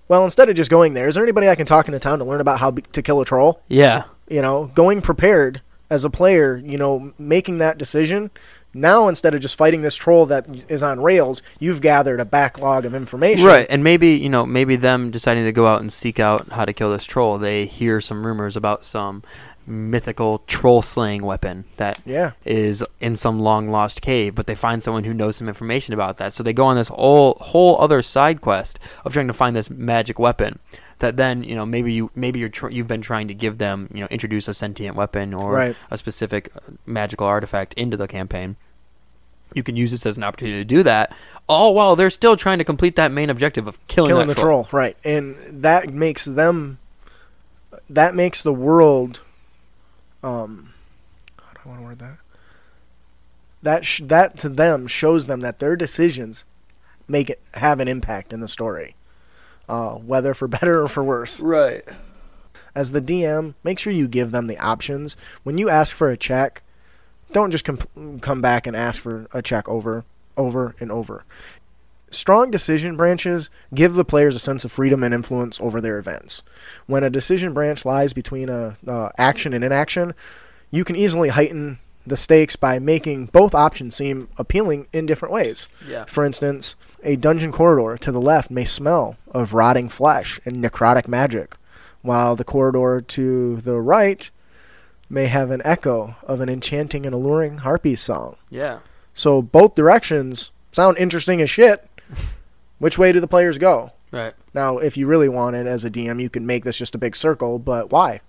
[0.10, 2.26] Well, instead of just going there, is there anybody I can talk into town to
[2.26, 3.62] learn about how be- to kill a troll?
[3.68, 8.30] Yeah, You know, going prepared as a player, you know, making that decision.
[8.74, 12.86] Now, instead of just fighting this troll that is on rails, you've gathered a backlog
[12.86, 13.46] of information.
[13.46, 13.66] right.
[13.70, 16.74] And maybe you know, maybe them deciding to go out and seek out how to
[16.74, 17.38] kill this troll.
[17.38, 19.24] They hear some rumors about some
[19.66, 22.32] mythical troll slaying weapon that Yeah.
[22.46, 26.18] is in some long lost cave, but they find someone who knows some information about
[26.18, 26.32] that.
[26.34, 29.70] So they go on this whole whole other side quest of trying to find this
[29.70, 30.60] magic weapon.
[31.00, 33.88] That then you know maybe you maybe you're tr- you've been trying to give them
[33.94, 35.76] you know introduce a sentient weapon or Right.
[35.92, 38.56] a specific uh, magical artifact into the campaign.
[39.54, 41.16] You can use this as an opportunity to do that,
[41.48, 44.68] all while they're still trying to complete that main objective of killing, killing the troll.
[44.72, 46.80] right and that makes them
[47.90, 49.22] that makes the world
[50.24, 50.74] um
[51.40, 52.18] I want to word that.
[53.62, 56.44] That sh- that to them shows them that their decisions
[57.08, 58.96] make it have an impact in the story,
[59.68, 61.40] uh, whether for better or for worse.
[61.40, 61.84] Right.
[62.76, 65.18] As the DM, make sure you give them the options.
[65.44, 66.62] When you ask for a check,
[67.32, 70.06] don't just com- come back and ask for a check over,
[70.38, 71.26] over and over.
[72.10, 76.42] Strong decision branches give the players a sense of freedom and influence over their events.
[76.86, 80.14] When a decision branch lies between a uh, action and inaction,
[80.72, 85.68] you can easily heighten the stakes by making both options seem appealing in different ways.
[85.86, 86.06] Yeah.
[86.06, 91.08] For instance, a dungeon corridor to the left may smell of rotting flesh and necrotic
[91.08, 91.56] magic,
[92.02, 94.30] while the corridor to the right
[95.10, 98.36] may have an echo of an enchanting and alluring harpy song.
[98.50, 98.80] Yeah.
[99.14, 101.88] So both directions sound interesting as shit.
[102.80, 103.92] Which way do the players go?
[104.12, 104.34] Right.
[104.54, 107.16] Now, if you really wanted as a DM, you can make this just a big
[107.16, 108.22] circle, but why?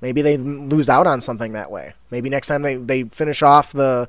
[0.00, 1.94] Maybe they lose out on something that way.
[2.10, 4.08] Maybe next time they, they finish off the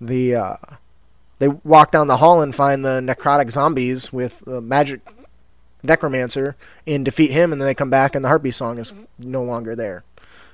[0.00, 0.56] the uh,
[1.44, 5.02] they walk down the hall and find the necrotic zombies with the magic
[5.82, 9.04] necromancer and defeat him, and then they come back and the harpy song is mm-hmm.
[9.18, 10.04] no longer there.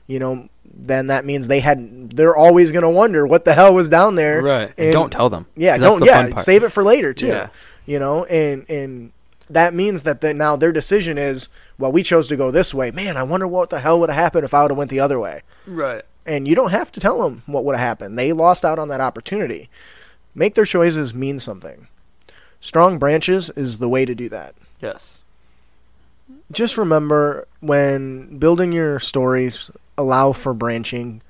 [0.08, 2.10] You know, then that means they had.
[2.10, 4.42] They're always gonna wonder what the hell was down there.
[4.42, 4.74] Right.
[4.76, 5.46] And, don't tell them.
[5.54, 5.76] Yeah.
[5.76, 6.00] don't.
[6.00, 6.44] the Yeah, fun part.
[6.44, 7.28] save it for later too.
[7.28, 7.50] Yeah.
[7.86, 9.12] You know, and and
[9.48, 11.48] that means that the, now their decision is,
[11.78, 12.90] well, we chose to go this way.
[12.90, 15.00] Man, I wonder what the hell would have happened if I would have went the
[15.00, 15.42] other way.
[15.66, 16.02] Right.
[16.26, 18.18] And you don't have to tell them what would have happened.
[18.18, 19.68] They lost out on that opportunity.
[20.34, 21.88] Make their choices mean something.
[22.60, 24.54] Strong branches is the way to do that.
[24.80, 25.22] Yes.
[26.52, 31.22] Just remember when building your stories, allow for branching.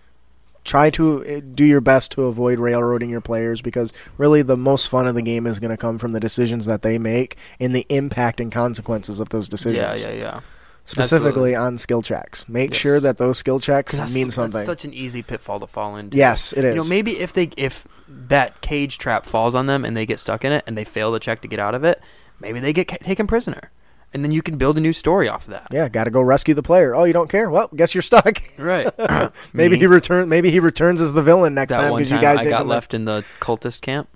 [0.65, 4.89] Try to uh, do your best to avoid railroading your players because really the most
[4.89, 7.75] fun of the game is going to come from the decisions that they make and
[7.75, 10.03] the impact and consequences of those decisions.
[10.03, 10.41] Yeah, yeah, yeah.
[10.85, 12.49] Specifically on skill checks.
[12.49, 12.81] Make Yes.
[12.81, 14.53] sure that those skill checks 'Cause That's, mean something.
[14.53, 16.17] that's such an easy pitfall to fall into.
[16.17, 16.75] yes, it is.
[16.75, 20.19] You know, maybe if they if that cage trap falls on them and they get
[20.19, 22.01] stuck in it and they fail the check to get out of it,
[22.41, 23.71] maybe they get ca- taken prisoner,
[24.13, 25.69] and then you can build a new story off of that.
[25.71, 26.93] yeah, got to go rescue the player.
[26.95, 27.49] Oh, you don't care?
[27.49, 28.43] Well, guess you're stuck.
[28.59, 28.89] Right.
[29.53, 30.29] maybe Me, he return.
[30.29, 32.59] Maybe he returns as the villain next that time one because you guys I didn't.
[32.59, 34.09] got left in the cultist camp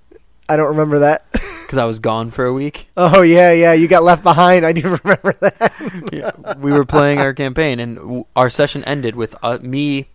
[0.48, 1.24] I don't remember that.
[1.66, 2.88] because I was gone for a week.
[2.96, 4.64] oh yeah, yeah, you got left behind.
[4.64, 5.72] I do remember that.
[6.12, 10.08] Yeah, we were playing our campaign, and w- our session ended with uh, me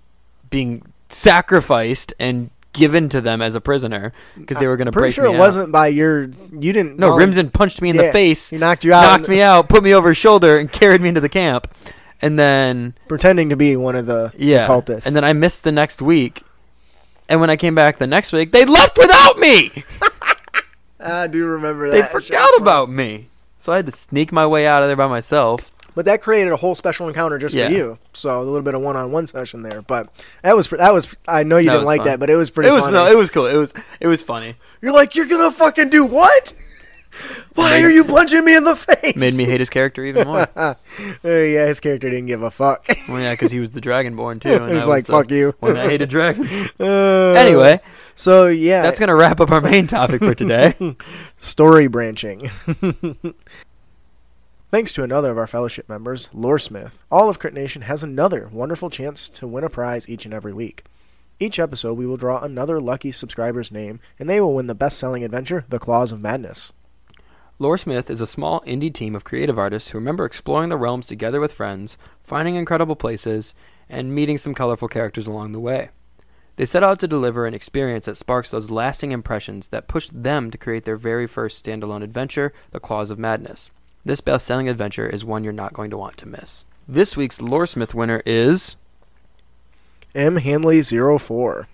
[0.49, 5.13] being sacrificed and given to them as a prisoner because they were going to break
[5.13, 5.39] sure me it out.
[5.39, 6.23] wasn't by your.
[6.51, 6.97] You didn't.
[6.97, 9.01] No, Rimson punched me in Yeah, the face, He knocked you out.
[9.01, 11.67] knocked me out, put me over his shoulder, and carried me into the camp.
[12.21, 15.05] And then pretending to be one of the yeah, cultists.
[15.05, 16.43] and then I missed the next week.
[17.29, 19.71] And when I came back the next week, they left without me.
[20.99, 21.95] I do remember that.
[21.95, 22.62] They forgot fun.
[22.62, 23.27] about me.
[23.57, 25.71] So I had to sneak my way out of there by myself.
[25.95, 27.67] But that created a whole special encounter just Yeah.
[27.67, 27.97] for you.
[28.13, 29.81] So a little bit of one-on-one session there.
[29.81, 30.07] But
[30.43, 31.07] that was that was.
[31.27, 32.07] I know you That didn't like fun.
[32.07, 32.69] that, but it was pretty.
[32.69, 32.93] it was funny.
[32.95, 33.47] no, it was cool.
[33.47, 34.55] It was it was funny.
[34.81, 36.53] You're like, you're gonna fucking do what?
[37.55, 39.15] Why are you punching me in the face?
[39.15, 40.47] Made me hate his character even more.
[40.55, 40.75] Uh,
[41.23, 42.85] yeah, his character didn't give a fuck.
[43.07, 44.53] well, yeah, because he was the Dragonborn too.
[44.53, 46.49] And He was I like, the "Fuck you." One that hated dragons.
[46.79, 47.81] Uh, anyway,
[48.15, 50.75] so yeah, that's gonna wrap up our main topic for today.
[51.37, 52.49] story branching.
[54.71, 58.91] Thanks to another of our fellowship members, Loresmyth, all of Crit Nation has another wonderful
[58.91, 60.83] chance to win a prize each and every week.
[61.39, 65.23] Each episode, we will draw another lucky subscriber's name, and they will win the best-selling
[65.23, 66.71] adventure, The Claws of Madness.
[67.59, 71.41] Loresmyth is a small indie team of creative artists who remember exploring the realms together
[71.41, 73.53] with friends, finding incredible places,
[73.89, 75.89] and meeting some colorful characters along the way.
[76.55, 80.51] They set out to deliver an experience that sparks those lasting impressions that pushed them
[80.51, 83.71] to create their very first standalone adventure, The Claws of Madness.
[84.05, 86.63] This best selling adventure is one you're not going to want to miss.
[86.87, 88.77] This week's Loresmyth winner is.
[90.15, 90.37] M.
[90.37, 91.67] Hanley 04.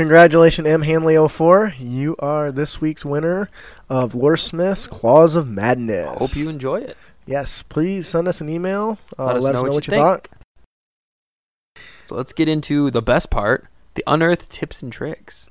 [0.00, 0.80] Congratulations, M.
[0.80, 1.74] Hanley 04.
[1.78, 3.50] You are this week's winner
[3.90, 6.16] of Loresmyth's Claws of Madness.
[6.16, 6.96] Hope you enjoy it.
[7.26, 8.96] Yes, please send us an email.
[9.18, 10.02] Uh, Let us know what you think.
[10.02, 10.28] thought.
[12.06, 15.50] So let's get into the best part the unearthed tips and tricks.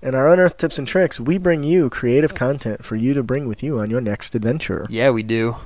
[0.00, 3.46] In our Unearthed Tips and Tricks, we bring you creative content for you to bring
[3.46, 4.86] with you on your next adventure.
[4.88, 5.56] Yeah, we do.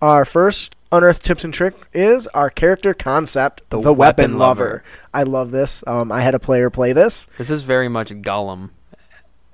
[0.00, 3.96] Our first Unearthed Tips and Trick is our character concept, The the, Weapon,
[4.32, 4.64] Weapon Lover.
[4.64, 4.84] Lover.
[5.12, 5.82] I love this.
[5.86, 7.26] Um, I had a player play this.
[7.38, 8.70] This is very much Gollum.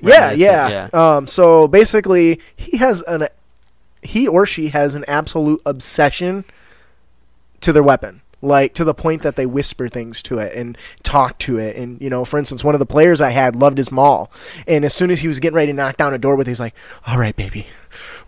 [0.01, 0.89] Yeah, Reminiscent, yeah.
[0.93, 3.28] Um, so basically, he has an
[4.03, 6.45] he or she has an absolute obsession
[7.61, 8.20] to their weapon.
[8.45, 11.76] like to the point that they whisper things to it and talk to it.
[11.76, 14.30] And you know, for instance, one of the players I had loved his maul,
[14.66, 16.51] and as soon as he was getting ready to knock down a door with, it,
[16.51, 16.74] he's like,
[17.07, 17.68] "All right, baby."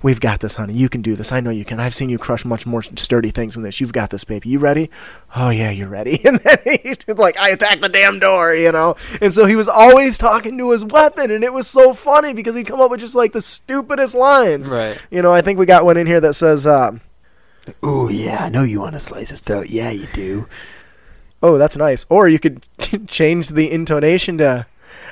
[0.05, 0.75] We've got this, honey.
[0.75, 1.33] You can do this.
[1.33, 1.81] I know you can.
[1.81, 3.81] I've seen you crush much more sturdy things than this.
[3.81, 4.51] You've got this, baby.
[4.51, 4.91] You ready?
[5.35, 6.21] Oh yeah, you're ready.
[6.27, 8.97] And then he's like, I attacked the damn door, you know.
[9.23, 12.55] And so he was always talking to his weapon, and it was so funny because
[12.55, 14.69] he'd come up with just like the stupidest lines.
[14.69, 14.99] Right.
[15.11, 17.01] You know, I think we got one in here that says, um,
[17.83, 19.71] Oh yeah, I know you want to slice his throat.
[19.71, 20.47] Yeah, you do.
[21.43, 22.67] "Oh, that's nice." Or you could
[23.07, 24.67] change the intonation to,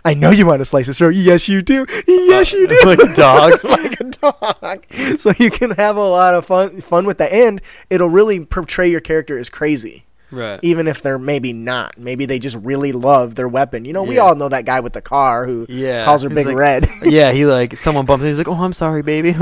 [0.05, 1.15] "I know you want to slice his throat.
[1.15, 1.87] Yes, you do.
[2.07, 3.63] Yes, you do." like a dog.
[3.65, 4.87] like a dog.
[5.19, 7.61] So you can have a lot of fun fun with the end.
[7.91, 10.05] It'll really portray your character as crazy.
[10.31, 10.59] Right.
[10.63, 11.99] Even if they're maybe not.
[11.99, 13.85] Maybe they just really love their weapon.
[13.85, 14.23] You know, we Yeah.
[14.23, 16.07] all know that guy with the car who Yeah.
[16.07, 16.89] calls her He's Big like- Red.
[17.03, 18.29] yeah, he like someone bumped him.
[18.31, 19.33] He's like, "Oh, I'm sorry, baby."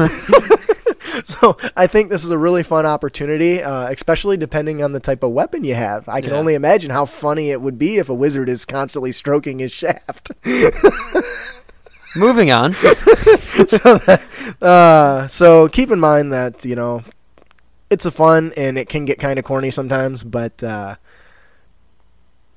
[1.24, 5.22] so I think this is a really fun opportunity, uh, especially depending on the type
[5.22, 6.08] of weapon you have.
[6.08, 6.38] I can Yeah.
[6.38, 10.30] only imagine how funny it would be if a wizard is constantly stroking his shaft.
[12.16, 12.74] Moving on.
[12.74, 14.22] so, that,
[14.60, 17.04] uh, so keep in mind that you know
[17.88, 20.96] it's a fun and it can get kind of corny sometimes, but uh,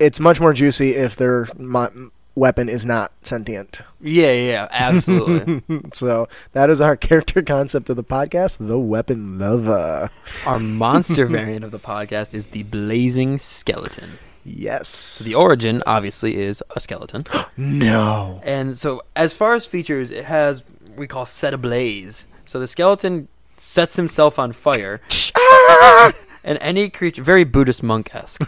[0.00, 3.80] it's much more juicy if their mo- weapon is not sentient.
[4.00, 5.62] Yeah, yeah, absolutely.
[5.92, 10.10] so that is our character concept of the podcast, the weapon lover.
[10.46, 14.18] Our monster variant of the podcast is the blazing skeleton.
[14.44, 14.88] Yes.
[14.88, 17.26] So the origin, obviously, is a skeleton.
[17.56, 18.40] no.
[18.44, 22.26] And so, as far as features, it has what we call set ablaze.
[22.44, 25.00] So the skeleton sets himself on fire,
[25.36, 26.12] ah!
[26.42, 28.42] and any creature, very Buddhist monk esque,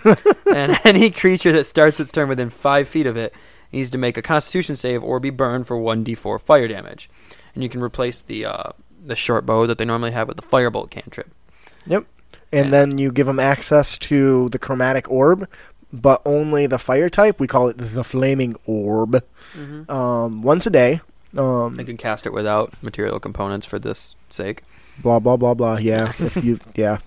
[0.52, 3.34] and any creature that starts its turn within five feet of it
[3.76, 7.08] needs to make a Constitution save or be burned for one d4 fire damage.
[7.54, 8.70] And you can replace the uh,
[9.04, 11.28] the short bow that they normally have with the firebolt cantrip.
[11.86, 12.04] Yep.
[12.52, 12.70] And Yeah.
[12.70, 15.48] then you give them access to the chromatic orb,
[15.92, 17.38] but only the fire type.
[17.40, 19.22] We call it the flaming orb.
[19.88, 21.00] Um, once a day.
[21.36, 24.62] Um, They can cast it without material components for this sake.
[25.02, 25.76] blah blah blah blah.
[25.78, 26.98] Yeah, if you yeah,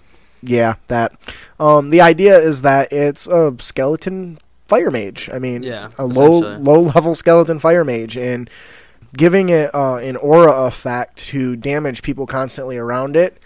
[0.42, 1.14] yeah that.
[1.60, 4.38] Um, the idea is that it's a skeleton
[4.70, 5.30] fire mage.
[5.34, 8.50] I mean, Yeah, a low low level skeleton fire mage, and
[9.18, 13.40] giving it uh, an aura effect to damage people constantly around it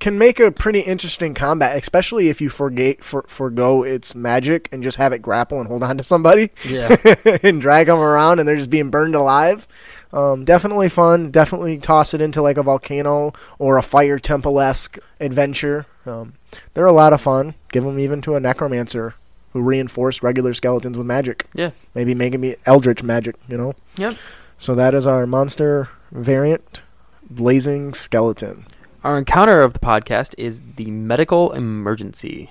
[0.00, 4.82] can make a pretty interesting combat, especially if you forget for, forgo its magic and
[4.82, 6.96] just have it grapple and hold on to somebody Yeah.
[7.44, 9.68] and drag them around and they're just being burned alive.
[10.12, 11.30] Um, definitely fun.
[11.30, 15.86] Definitely toss it into like a volcano or a fire temple esque adventure.
[16.04, 16.32] Um,
[16.74, 17.54] they're a lot of fun.
[17.70, 19.14] Give them even to a necromancer
[19.52, 21.46] who reinforce regular skeletons with magic.
[21.54, 21.70] yeah.
[21.94, 23.74] Maybe making me eldritch magic, you know?
[23.96, 24.16] Yep.
[24.58, 26.82] So that is our monster variant,
[27.28, 28.66] Blazing Skeleton.
[29.04, 32.50] Our encounter of the podcast is the medical emergency.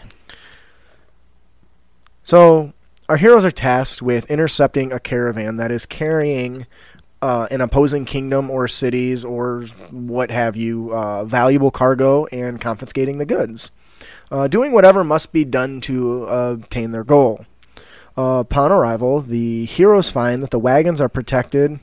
[2.24, 2.74] So
[3.10, 6.68] our heroes are tasked with intercepting a caravan that is carrying
[7.22, 13.18] uh, an opposing kingdom or cities or what have you uh, valuable cargo and confiscating
[13.18, 13.72] the goods.
[14.32, 17.46] Uh, doing whatever must be done to uh, obtain their goal.
[18.18, 21.80] Uh, upon arrival, the heroes find that the wagons are protected.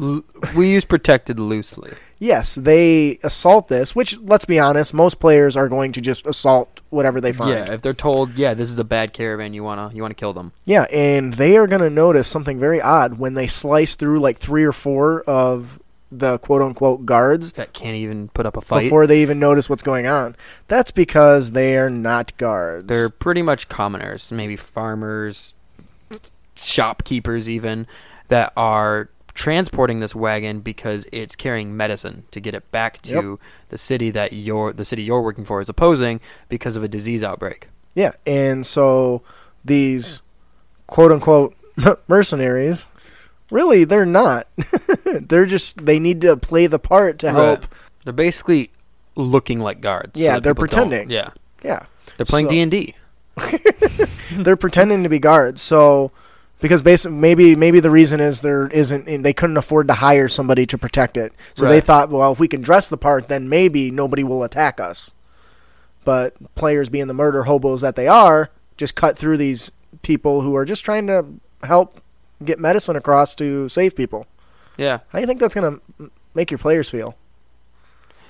[0.00, 0.24] L-
[0.56, 1.92] we use protected loosely.
[2.18, 6.80] Yes, they assault this, which, let's be honest, most players are going to just assault
[6.90, 7.50] whatever they find.
[7.50, 10.32] Yeah, if they're told, yeah, this is a bad caravan, you wanna you wanna kill
[10.32, 10.52] them.
[10.64, 14.38] Yeah, and they are going to notice something very odd when they slice through like
[14.38, 15.80] three or four of
[16.12, 18.82] the quote unquote guards That can't even put up a fight.
[18.84, 20.36] before they even notice what's going on.
[20.68, 22.86] That's because they are not guards.
[22.86, 25.54] They're pretty much commoners, maybe farmers,
[26.54, 27.86] shopkeepers, even
[28.28, 33.38] that are transporting this wagon because it's carrying medicine to get it back to Yep.
[33.70, 37.22] the city that you're the city you're working for is opposing because of a disease
[37.22, 37.68] outbreak.
[37.94, 39.22] yeah, and so
[39.64, 40.20] these
[40.86, 41.54] quote unquote
[42.08, 42.86] mercenaries
[43.52, 44.48] really they're not.
[45.04, 47.66] they're just they need to play the part to help.
[48.04, 48.70] They're basically
[49.14, 50.18] looking like guards.
[50.20, 51.10] Yeah, that they're pretending.
[51.10, 51.30] Yeah,
[51.62, 51.84] Yeah.
[52.16, 52.94] they're playing So- D and D.
[54.32, 55.62] they're pretending to be guards.
[55.62, 56.10] So
[56.60, 60.66] because basically maybe maybe the reason is there isn't they couldn't afford to hire somebody
[60.66, 61.32] to protect it.
[61.54, 64.80] So they thought, well, if we can dress the part, then maybe nobody will attack
[64.80, 65.14] us.
[66.04, 69.70] But players being the murder hobos that they are, just cut through these
[70.02, 71.24] people who are just trying to
[71.62, 72.01] help
[72.42, 74.26] get medicine across to save people.
[74.76, 77.16] Yeah, How do you think that's going to make your players feel?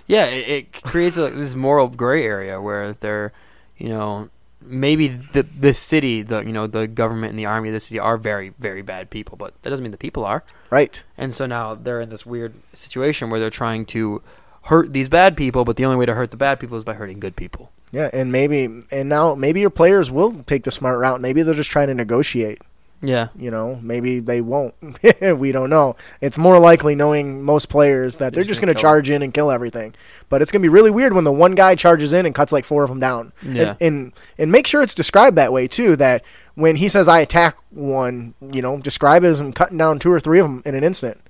[0.06, 0.24] yeah.
[0.26, 3.32] It, it creates a, this moral gray area where they're,
[3.78, 4.28] you know,
[4.60, 7.98] maybe the the city, the you know, the government and the army of the city
[7.98, 10.42] are very very bad people, but that doesn't mean the people are.
[10.70, 11.02] Right.
[11.16, 14.20] And so now they're in this weird situation where they're trying to
[14.64, 16.94] hurt these bad people, but the only way to hurt the bad people is by
[16.94, 17.70] hurting good people.
[17.92, 21.20] Yeah, and maybe and now maybe your players will take the smart route.
[21.20, 22.60] Maybe they're just trying to negotiate.
[23.02, 23.28] Yeah.
[23.36, 24.74] You know, maybe they won't.
[25.20, 25.96] we don't know.
[26.20, 29.10] It's more likely knowing most players that they're Just just gonna going to kill charge
[29.10, 29.94] in and kill everything.
[30.28, 32.52] But it's going to be really weird when the one guy charges in and cuts
[32.52, 33.32] like four of them down.
[33.42, 33.70] Yeah.
[33.72, 35.96] And, and and make sure it's described that way too.
[35.96, 36.22] That
[36.54, 40.12] when he says I attack one, you know, describe it as him cutting down two
[40.12, 41.20] or three of them in an instant,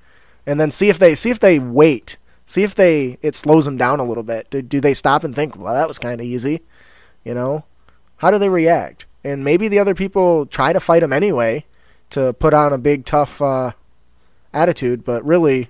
[0.47, 2.19] and then see if they see if they wait.
[2.45, 4.51] See if they it slows them down a little bit.
[4.51, 6.61] Do, do they stop and think, well, that was kind of easy,
[7.25, 7.65] you know?
[8.19, 9.07] How do they react?
[9.25, 11.65] And maybe the other people try to fight him anyway
[12.11, 13.73] to put on a big tough uh,
[14.53, 15.69] attitude, but really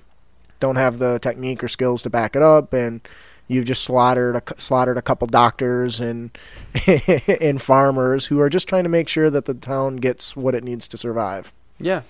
[0.60, 3.00] don't have the technique or skills to back it up, and
[3.48, 6.36] you've just slaughtered a, slaughtered a couple doctors and
[6.86, 10.64] and farmers who are just trying to make sure that the town gets what it
[10.64, 11.52] needs to survive.
[11.78, 12.02] Yeah.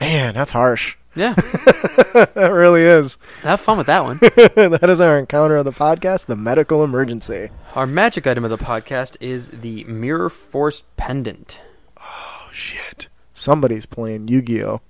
[0.00, 0.96] Man, that's harsh.
[1.16, 1.34] Yeah.
[1.34, 3.18] that really is.
[3.42, 4.18] Have fun with that one.
[4.20, 7.50] that is our encounter of the podcast, the medical emergency.
[7.74, 11.60] Our magic item of the podcast is the Mirror Force Pendant.
[12.00, 13.08] Oh shit.
[13.32, 14.80] Somebody's playing Yu-Gi-Oh.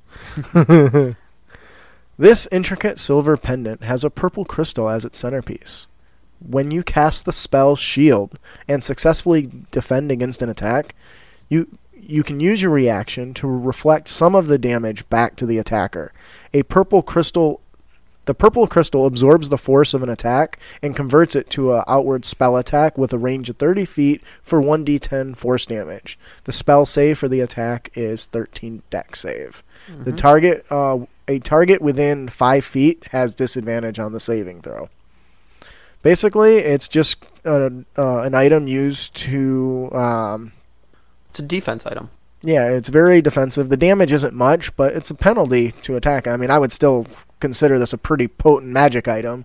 [2.18, 5.86] this intricate silver pendant has a purple crystal as its centerpiece.
[6.40, 8.38] When you cast the spell Shield
[8.68, 10.94] and successfully defend against an attack,
[11.48, 11.78] you
[12.08, 16.12] you can use your reaction to reflect some of the damage back to the attacker.
[16.52, 17.60] A purple crystal
[18.26, 22.24] the purple crystal absorbs the force of an attack and converts it to an outward
[22.24, 26.18] spell attack with a range of 30 feet for 1d10 force damage.
[26.44, 29.62] The spell save for the attack is 13 Dex save.
[30.04, 34.88] The target, uh, a target within 5 feet has disadvantage on the saving throw.
[36.00, 40.52] Basically, it's just uh, uh, an item used to um,
[41.34, 42.10] It's a defense item.
[42.42, 43.68] yeah, it's very defensive.
[43.68, 46.28] The damage isn't much, but it's a penalty to attack.
[46.28, 47.06] I mean, I would still
[47.40, 49.44] consider this a pretty potent magic item.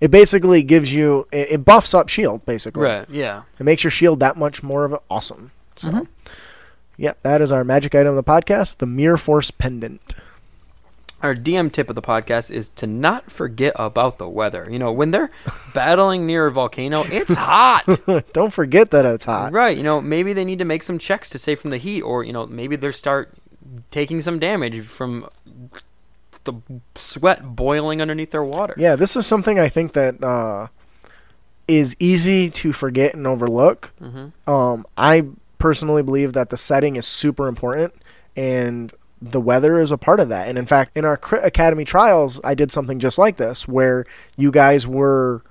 [0.00, 2.82] It basically gives you it, it buffs up shield basically.
[2.82, 3.08] Right.
[3.08, 3.44] Yeah.
[3.58, 5.50] It makes your shield that much more of an awesome.
[5.76, 6.06] So, Mhm.
[6.98, 10.14] yeah, that is our magic item of the podcast, the Mirror Force pendant.
[11.24, 14.68] Our DM tip of the podcast is to not forget about the weather.
[14.70, 15.30] You know, when they're
[15.74, 17.84] battling near a volcano, it's hot.
[18.34, 19.50] Don't forget that it's hot.
[19.52, 19.74] Right.
[19.74, 22.22] You know, maybe they need to make some checks to save from the heat, or
[22.24, 23.32] you know, maybe they start
[23.90, 25.26] taking some damage from
[26.44, 26.52] the
[26.94, 28.74] sweat boiling underneath their water.
[28.76, 30.66] Yeah, this is something I think that uh,
[31.66, 33.94] is easy to forget and overlook.
[33.98, 35.24] hmm Um, I
[35.58, 37.94] personally believe that the setting is super important,
[38.36, 38.92] and
[39.30, 40.48] the weather is a part of that.
[40.48, 44.04] And in fact, in our Academy trials, I did something just like this, where
[44.36, 45.42] you guys were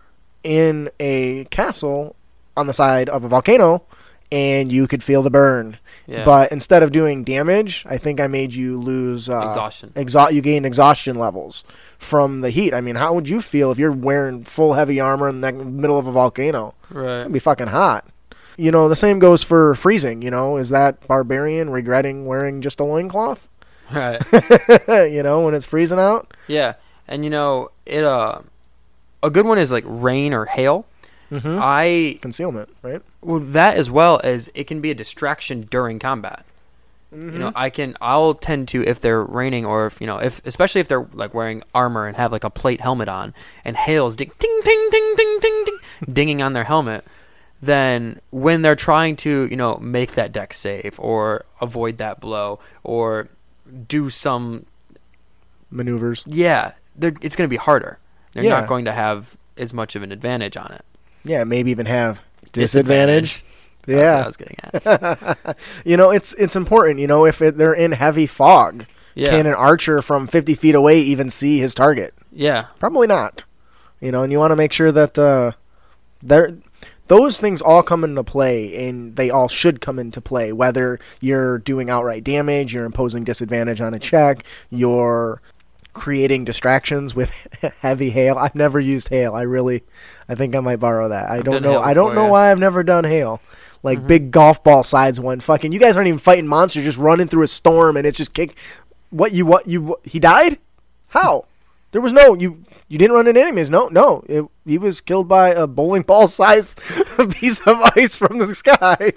[0.43, 2.15] in a castle
[2.55, 3.83] on the side of a volcano,
[4.31, 5.77] and you could feel the burn.
[6.05, 6.25] Yeah.
[6.25, 9.91] But instead of doing damage, I think I made you lose uh, Exhaustion.
[9.95, 11.63] Exha- you gain exhaustion levels
[11.97, 12.73] from the heat.
[12.73, 15.97] I mean, how would you feel if you're wearing full heavy armor in the middle
[15.97, 16.75] of a volcano?
[16.89, 17.21] right.
[17.21, 18.05] It'd be fucking hot.
[18.57, 20.21] You know, the same goes for freezing.
[20.21, 23.49] You know, is that barbarian regretting wearing just a loincloth?
[23.93, 24.21] Right.
[25.11, 26.33] you know, when it's freezing out?
[26.47, 26.75] Yeah,
[27.07, 28.03] and you know it.
[28.03, 28.39] Uh,
[29.21, 30.85] a good one is like rain or hail.
[31.31, 31.59] Mm-hmm.
[31.61, 33.01] I Concealment, right?
[33.21, 36.45] well that as well as it can be a distraction during combat.
[37.15, 37.95] You know, I can.
[38.01, 41.33] I'll tend to if they're raining or if you know if especially if they're like
[41.33, 45.13] wearing armor and have like a plate helmet on and hail's ding ding ding ding
[45.15, 45.77] ding ding ding
[46.13, 47.05] dinging on their helmet.
[47.61, 52.59] Then when they're trying to you know make that Dex save or avoid that blow
[52.83, 53.29] or
[53.87, 54.65] do some
[55.71, 56.23] Maneuvers.
[56.27, 57.99] yeah, they're, it's going to be harder.
[58.33, 58.59] They're Yeah.
[58.61, 60.85] not going to have as much of an advantage on it.
[61.23, 62.21] Yeah, maybe even have
[62.51, 63.43] disadvantage.
[63.85, 65.57] That's what I was getting at.
[65.85, 66.99] you know, it's it's important.
[66.99, 70.75] You know, if it, they're in heavy fog, Yeah, can an archer from 50 feet
[70.75, 72.13] away even see his target?
[72.31, 73.45] yeah, Probably not.
[74.01, 75.51] You know, and you want to make sure that uh,
[76.21, 76.51] there,
[77.07, 80.51] those things all come into play, and they all should come into play.
[80.53, 85.41] Whether you're doing outright damage, you're imposing disadvantage on a check, you're
[85.93, 87.31] creating distractions with
[87.81, 88.37] heavy hail.
[88.37, 89.35] I've never used hail.
[89.35, 89.83] I really,
[90.27, 91.29] I think I might borrow that.
[91.29, 91.81] I I've don't know.
[91.81, 93.41] I don't know why I've never done hail.
[93.83, 94.07] Like Mhm.
[94.07, 95.39] big golf ball sides one.
[95.41, 96.85] Fucking, you guys aren't even fighting monsters.
[96.85, 98.55] Just running through a storm, and it's just kick.
[99.09, 100.57] What you what you he died?
[101.09, 101.45] How?
[101.93, 102.65] There was no you.
[102.89, 103.69] You didn't run into enemies.
[103.69, 104.23] No, no.
[104.27, 106.75] It, he was killed by a bowling ball size
[107.29, 109.13] piece of ice from the sky.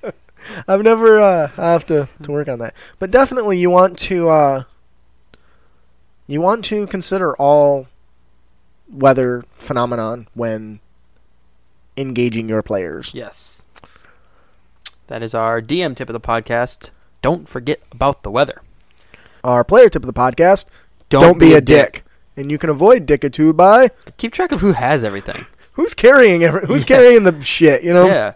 [0.68, 1.20] I've never.
[1.20, 2.74] Uh, I have to to work on that.
[2.98, 4.28] But definitely, you want to.
[4.28, 4.62] Uh,
[6.26, 7.86] you want to consider all
[8.90, 10.80] weather phenomenon when
[11.96, 13.12] engaging your players.
[13.14, 13.62] yes.
[15.08, 16.90] That is our DM tip of the podcast.
[17.22, 18.62] Don't forget about the weather.
[19.44, 20.64] Our player tip of the podcast:
[21.08, 22.04] Don't, Don't, be, a dick.
[22.36, 25.46] And you can avoid dickitude by Keep track of who has everything.
[25.72, 27.82] who's carrying every, who's carrying the shit?
[27.82, 28.06] You know.
[28.06, 28.34] Yeah.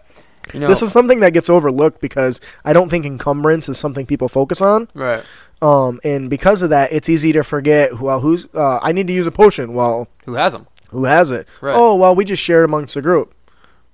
[0.53, 4.05] You know, This is something that gets overlooked because I don't think encumbrance is something
[4.05, 4.87] people focus on.
[4.93, 5.23] right.
[5.61, 7.99] Um, and because of that, it's easy to forget.
[8.01, 8.47] Well, who's?
[8.51, 9.73] Uh, I need to use a potion.
[9.73, 10.65] Well, Who has them?
[10.89, 11.47] who has it?
[11.61, 11.75] Right.
[11.75, 13.33] Oh, well, we just share it amongst the group.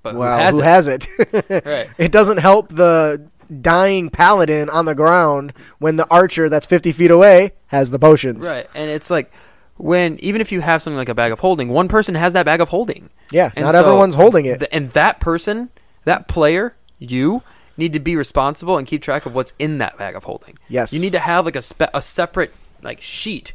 [0.01, 1.07] But well, who has it?
[1.19, 1.45] it?
[1.65, 1.89] Right.
[1.97, 3.27] It doesn't help the
[3.61, 8.47] dying paladin on the ground when the archer that's 50 feet away has the potions.
[8.47, 8.69] Right.
[8.73, 9.29] And it's like
[9.77, 12.45] when even if you have something like a bag of holding, one person has that
[12.45, 13.09] bag of holding.
[13.31, 14.59] Yeah, And not so everyone's holding it.
[14.59, 15.69] th- and that person,
[16.05, 17.43] that player, you
[17.77, 20.57] need to be responsible and keep track of what's in that bag of holding.
[20.67, 20.93] Yes.
[20.93, 23.53] You need to have like a spe- a separate like sheet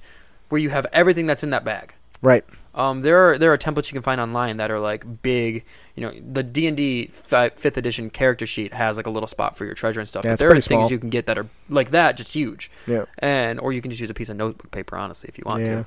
[0.48, 1.94] where you have everything that's in that bag.
[2.20, 2.44] right.
[2.74, 5.62] Um, there are there are templates you can find online that are like big.
[5.94, 9.58] You know, the D and D fifth edition character sheet has like a little spot
[9.58, 10.24] for your treasure and stuff.
[10.24, 10.90] Yeah, but there are things small.
[10.90, 12.70] you can get that are like that, just huge.
[12.86, 13.04] Yeah.
[13.18, 15.66] And or you can just use a piece of notebook paper, honestly, if you want
[15.66, 15.74] Yeah.
[15.82, 15.86] to.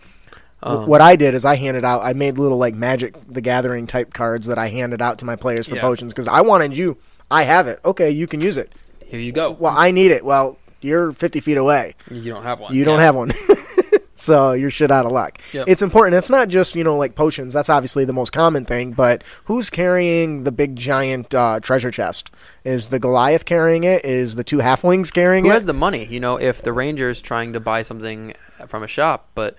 [0.66, 2.02] Um, what I did is I handed out.
[2.04, 5.36] I made little like Magic the Gathering type cards that I handed out to my
[5.36, 5.82] players for Yeah.
[5.82, 6.98] potions because I wanted you.
[7.30, 7.80] I have it.
[7.86, 8.74] Okay, you can use it.
[9.06, 9.52] Here you go.
[9.52, 10.26] Well, I need it.
[10.26, 11.96] Well, you're 50 feet away.
[12.10, 12.74] You don't have one.
[12.74, 13.32] You don't have one.
[14.16, 15.40] so you're shit out of luck.
[15.52, 15.66] Yep.
[15.68, 16.16] It's important.
[16.16, 17.54] It's not just, you know, like potions.
[17.54, 22.32] That's obviously the most common thing, but who's carrying the big giant uh, treasure chest?
[22.64, 24.06] Is the Goliath carrying it?
[24.06, 25.54] Is the two halflings carrying Who it?
[25.56, 26.06] has the money?
[26.06, 28.34] You know, if the ranger's trying to buy something
[28.68, 29.56] from a shop, but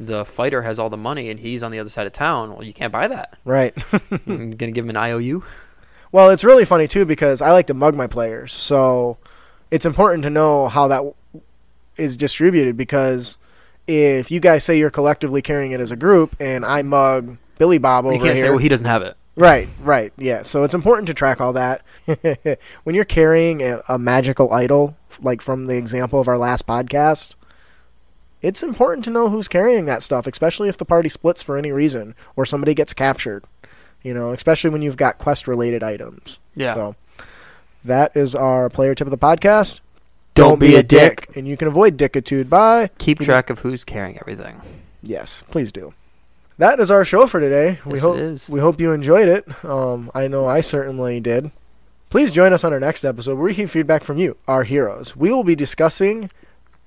[0.00, 2.64] the fighter has all the money and he's on the other side of town, well,
[2.64, 3.36] you can't buy that.
[3.44, 3.76] right.
[4.26, 5.44] you gonna give him an IOU?
[6.10, 8.52] well, it's really funny too because I like to mug my players.
[8.52, 9.18] So
[9.70, 11.04] it's important to know how that
[11.96, 13.36] is distributed because
[13.86, 17.78] if you guys say you're collectively carrying it as a group and I mug Billy
[17.78, 19.16] Bob over You can't here, say, well, he doesn't have it.
[19.36, 20.42] Right, right, yeah.
[20.42, 21.82] So it's important to track all that.
[22.84, 27.36] when you're carrying a, a magical idol, like from the example of our last podcast,
[28.42, 31.72] it's important to know who's carrying that stuff, especially if the party splits for any
[31.72, 33.44] reason or somebody gets captured.
[34.02, 36.38] You know, especially when you've got quest related items.
[36.56, 36.74] Yeah.
[36.74, 36.96] So
[37.84, 39.80] that is our player tip of the podcast.
[40.34, 41.28] Don't be a dick.
[41.36, 44.60] And you can avoid dickitude by Keep track of who's carrying everything.
[45.02, 45.92] Yes, please do.
[46.56, 47.78] That is our show for today.
[47.84, 48.48] we Yes, hope it is.
[48.48, 49.64] we hope you enjoyed it.
[49.64, 51.50] Um, I know I certainly did.
[52.10, 55.14] Please join us on our next episode where we hear feedback from you, our heroes.
[55.16, 56.30] We will be discussing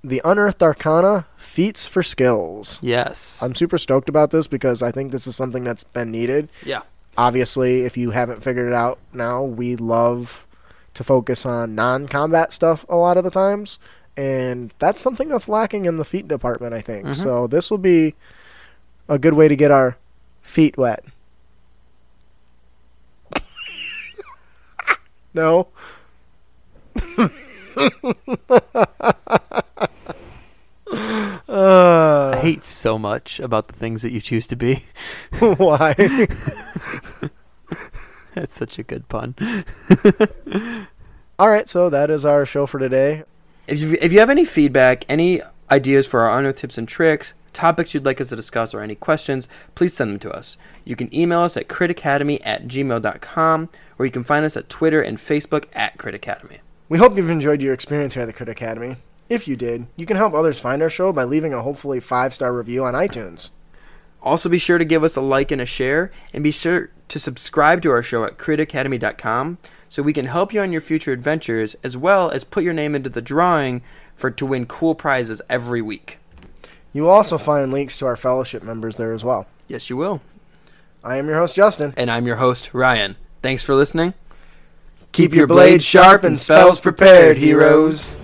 [0.03, 2.79] the Unearthed Arcana feats for skills.
[2.81, 3.41] Yes.
[3.41, 6.49] I'm super stoked about this because I think this is something that's been needed.
[6.65, 6.81] yeah.
[7.15, 10.47] Obviously, if you haven't figured it out now, we love
[10.95, 13.77] to focus on non-combat stuff a lot of the times,
[14.17, 17.05] and that's something that's lacking in the feat department, I think.
[17.05, 17.15] Mhm.
[17.15, 18.15] So this will be
[19.07, 19.95] a good way to get our
[20.41, 21.05] feet wet.
[25.35, 25.67] no.
[32.43, 34.83] I hate so much about the things that you choose to be.
[35.39, 35.93] why?
[38.33, 39.33] That's such a good pun.
[41.39, 43.23] All right, so that is our show for today.
[43.65, 45.41] If you, if you have any feedback, any
[45.71, 48.95] ideas for our honor tips and tricks, topics you'd like us to discuss, or any
[48.95, 50.57] questions, please send them to us.
[50.83, 55.01] You can email us at critacademy at gmail.com, or you can find us at Twitter
[55.01, 56.59] and Facebook at Crit Academy.
[56.89, 58.97] We hope you've enjoyed your experience here at the Crit Academy.
[59.33, 62.35] If you did, you can help others find our show by leaving a hopefully five
[62.35, 63.49] star review on iTunes.
[64.21, 67.19] Also, be sure to give us a like and a share, and be sure to
[67.19, 69.57] subscribe to our show at critacademy.com
[69.89, 72.93] so we can help you on your future adventures, as well as put your name
[72.93, 73.81] into the drawing
[74.15, 76.19] for to win cool prizes every week.
[76.93, 79.47] You will also find links to our fellowship members there as well.
[79.67, 80.21] Yes, you will.
[81.03, 81.95] I am your host, Justin.
[81.97, 83.15] And I'm your host, Ryan.
[83.41, 84.13] Thanks for listening.
[85.11, 88.15] Keep your blades sharp and spells prepared, heroes.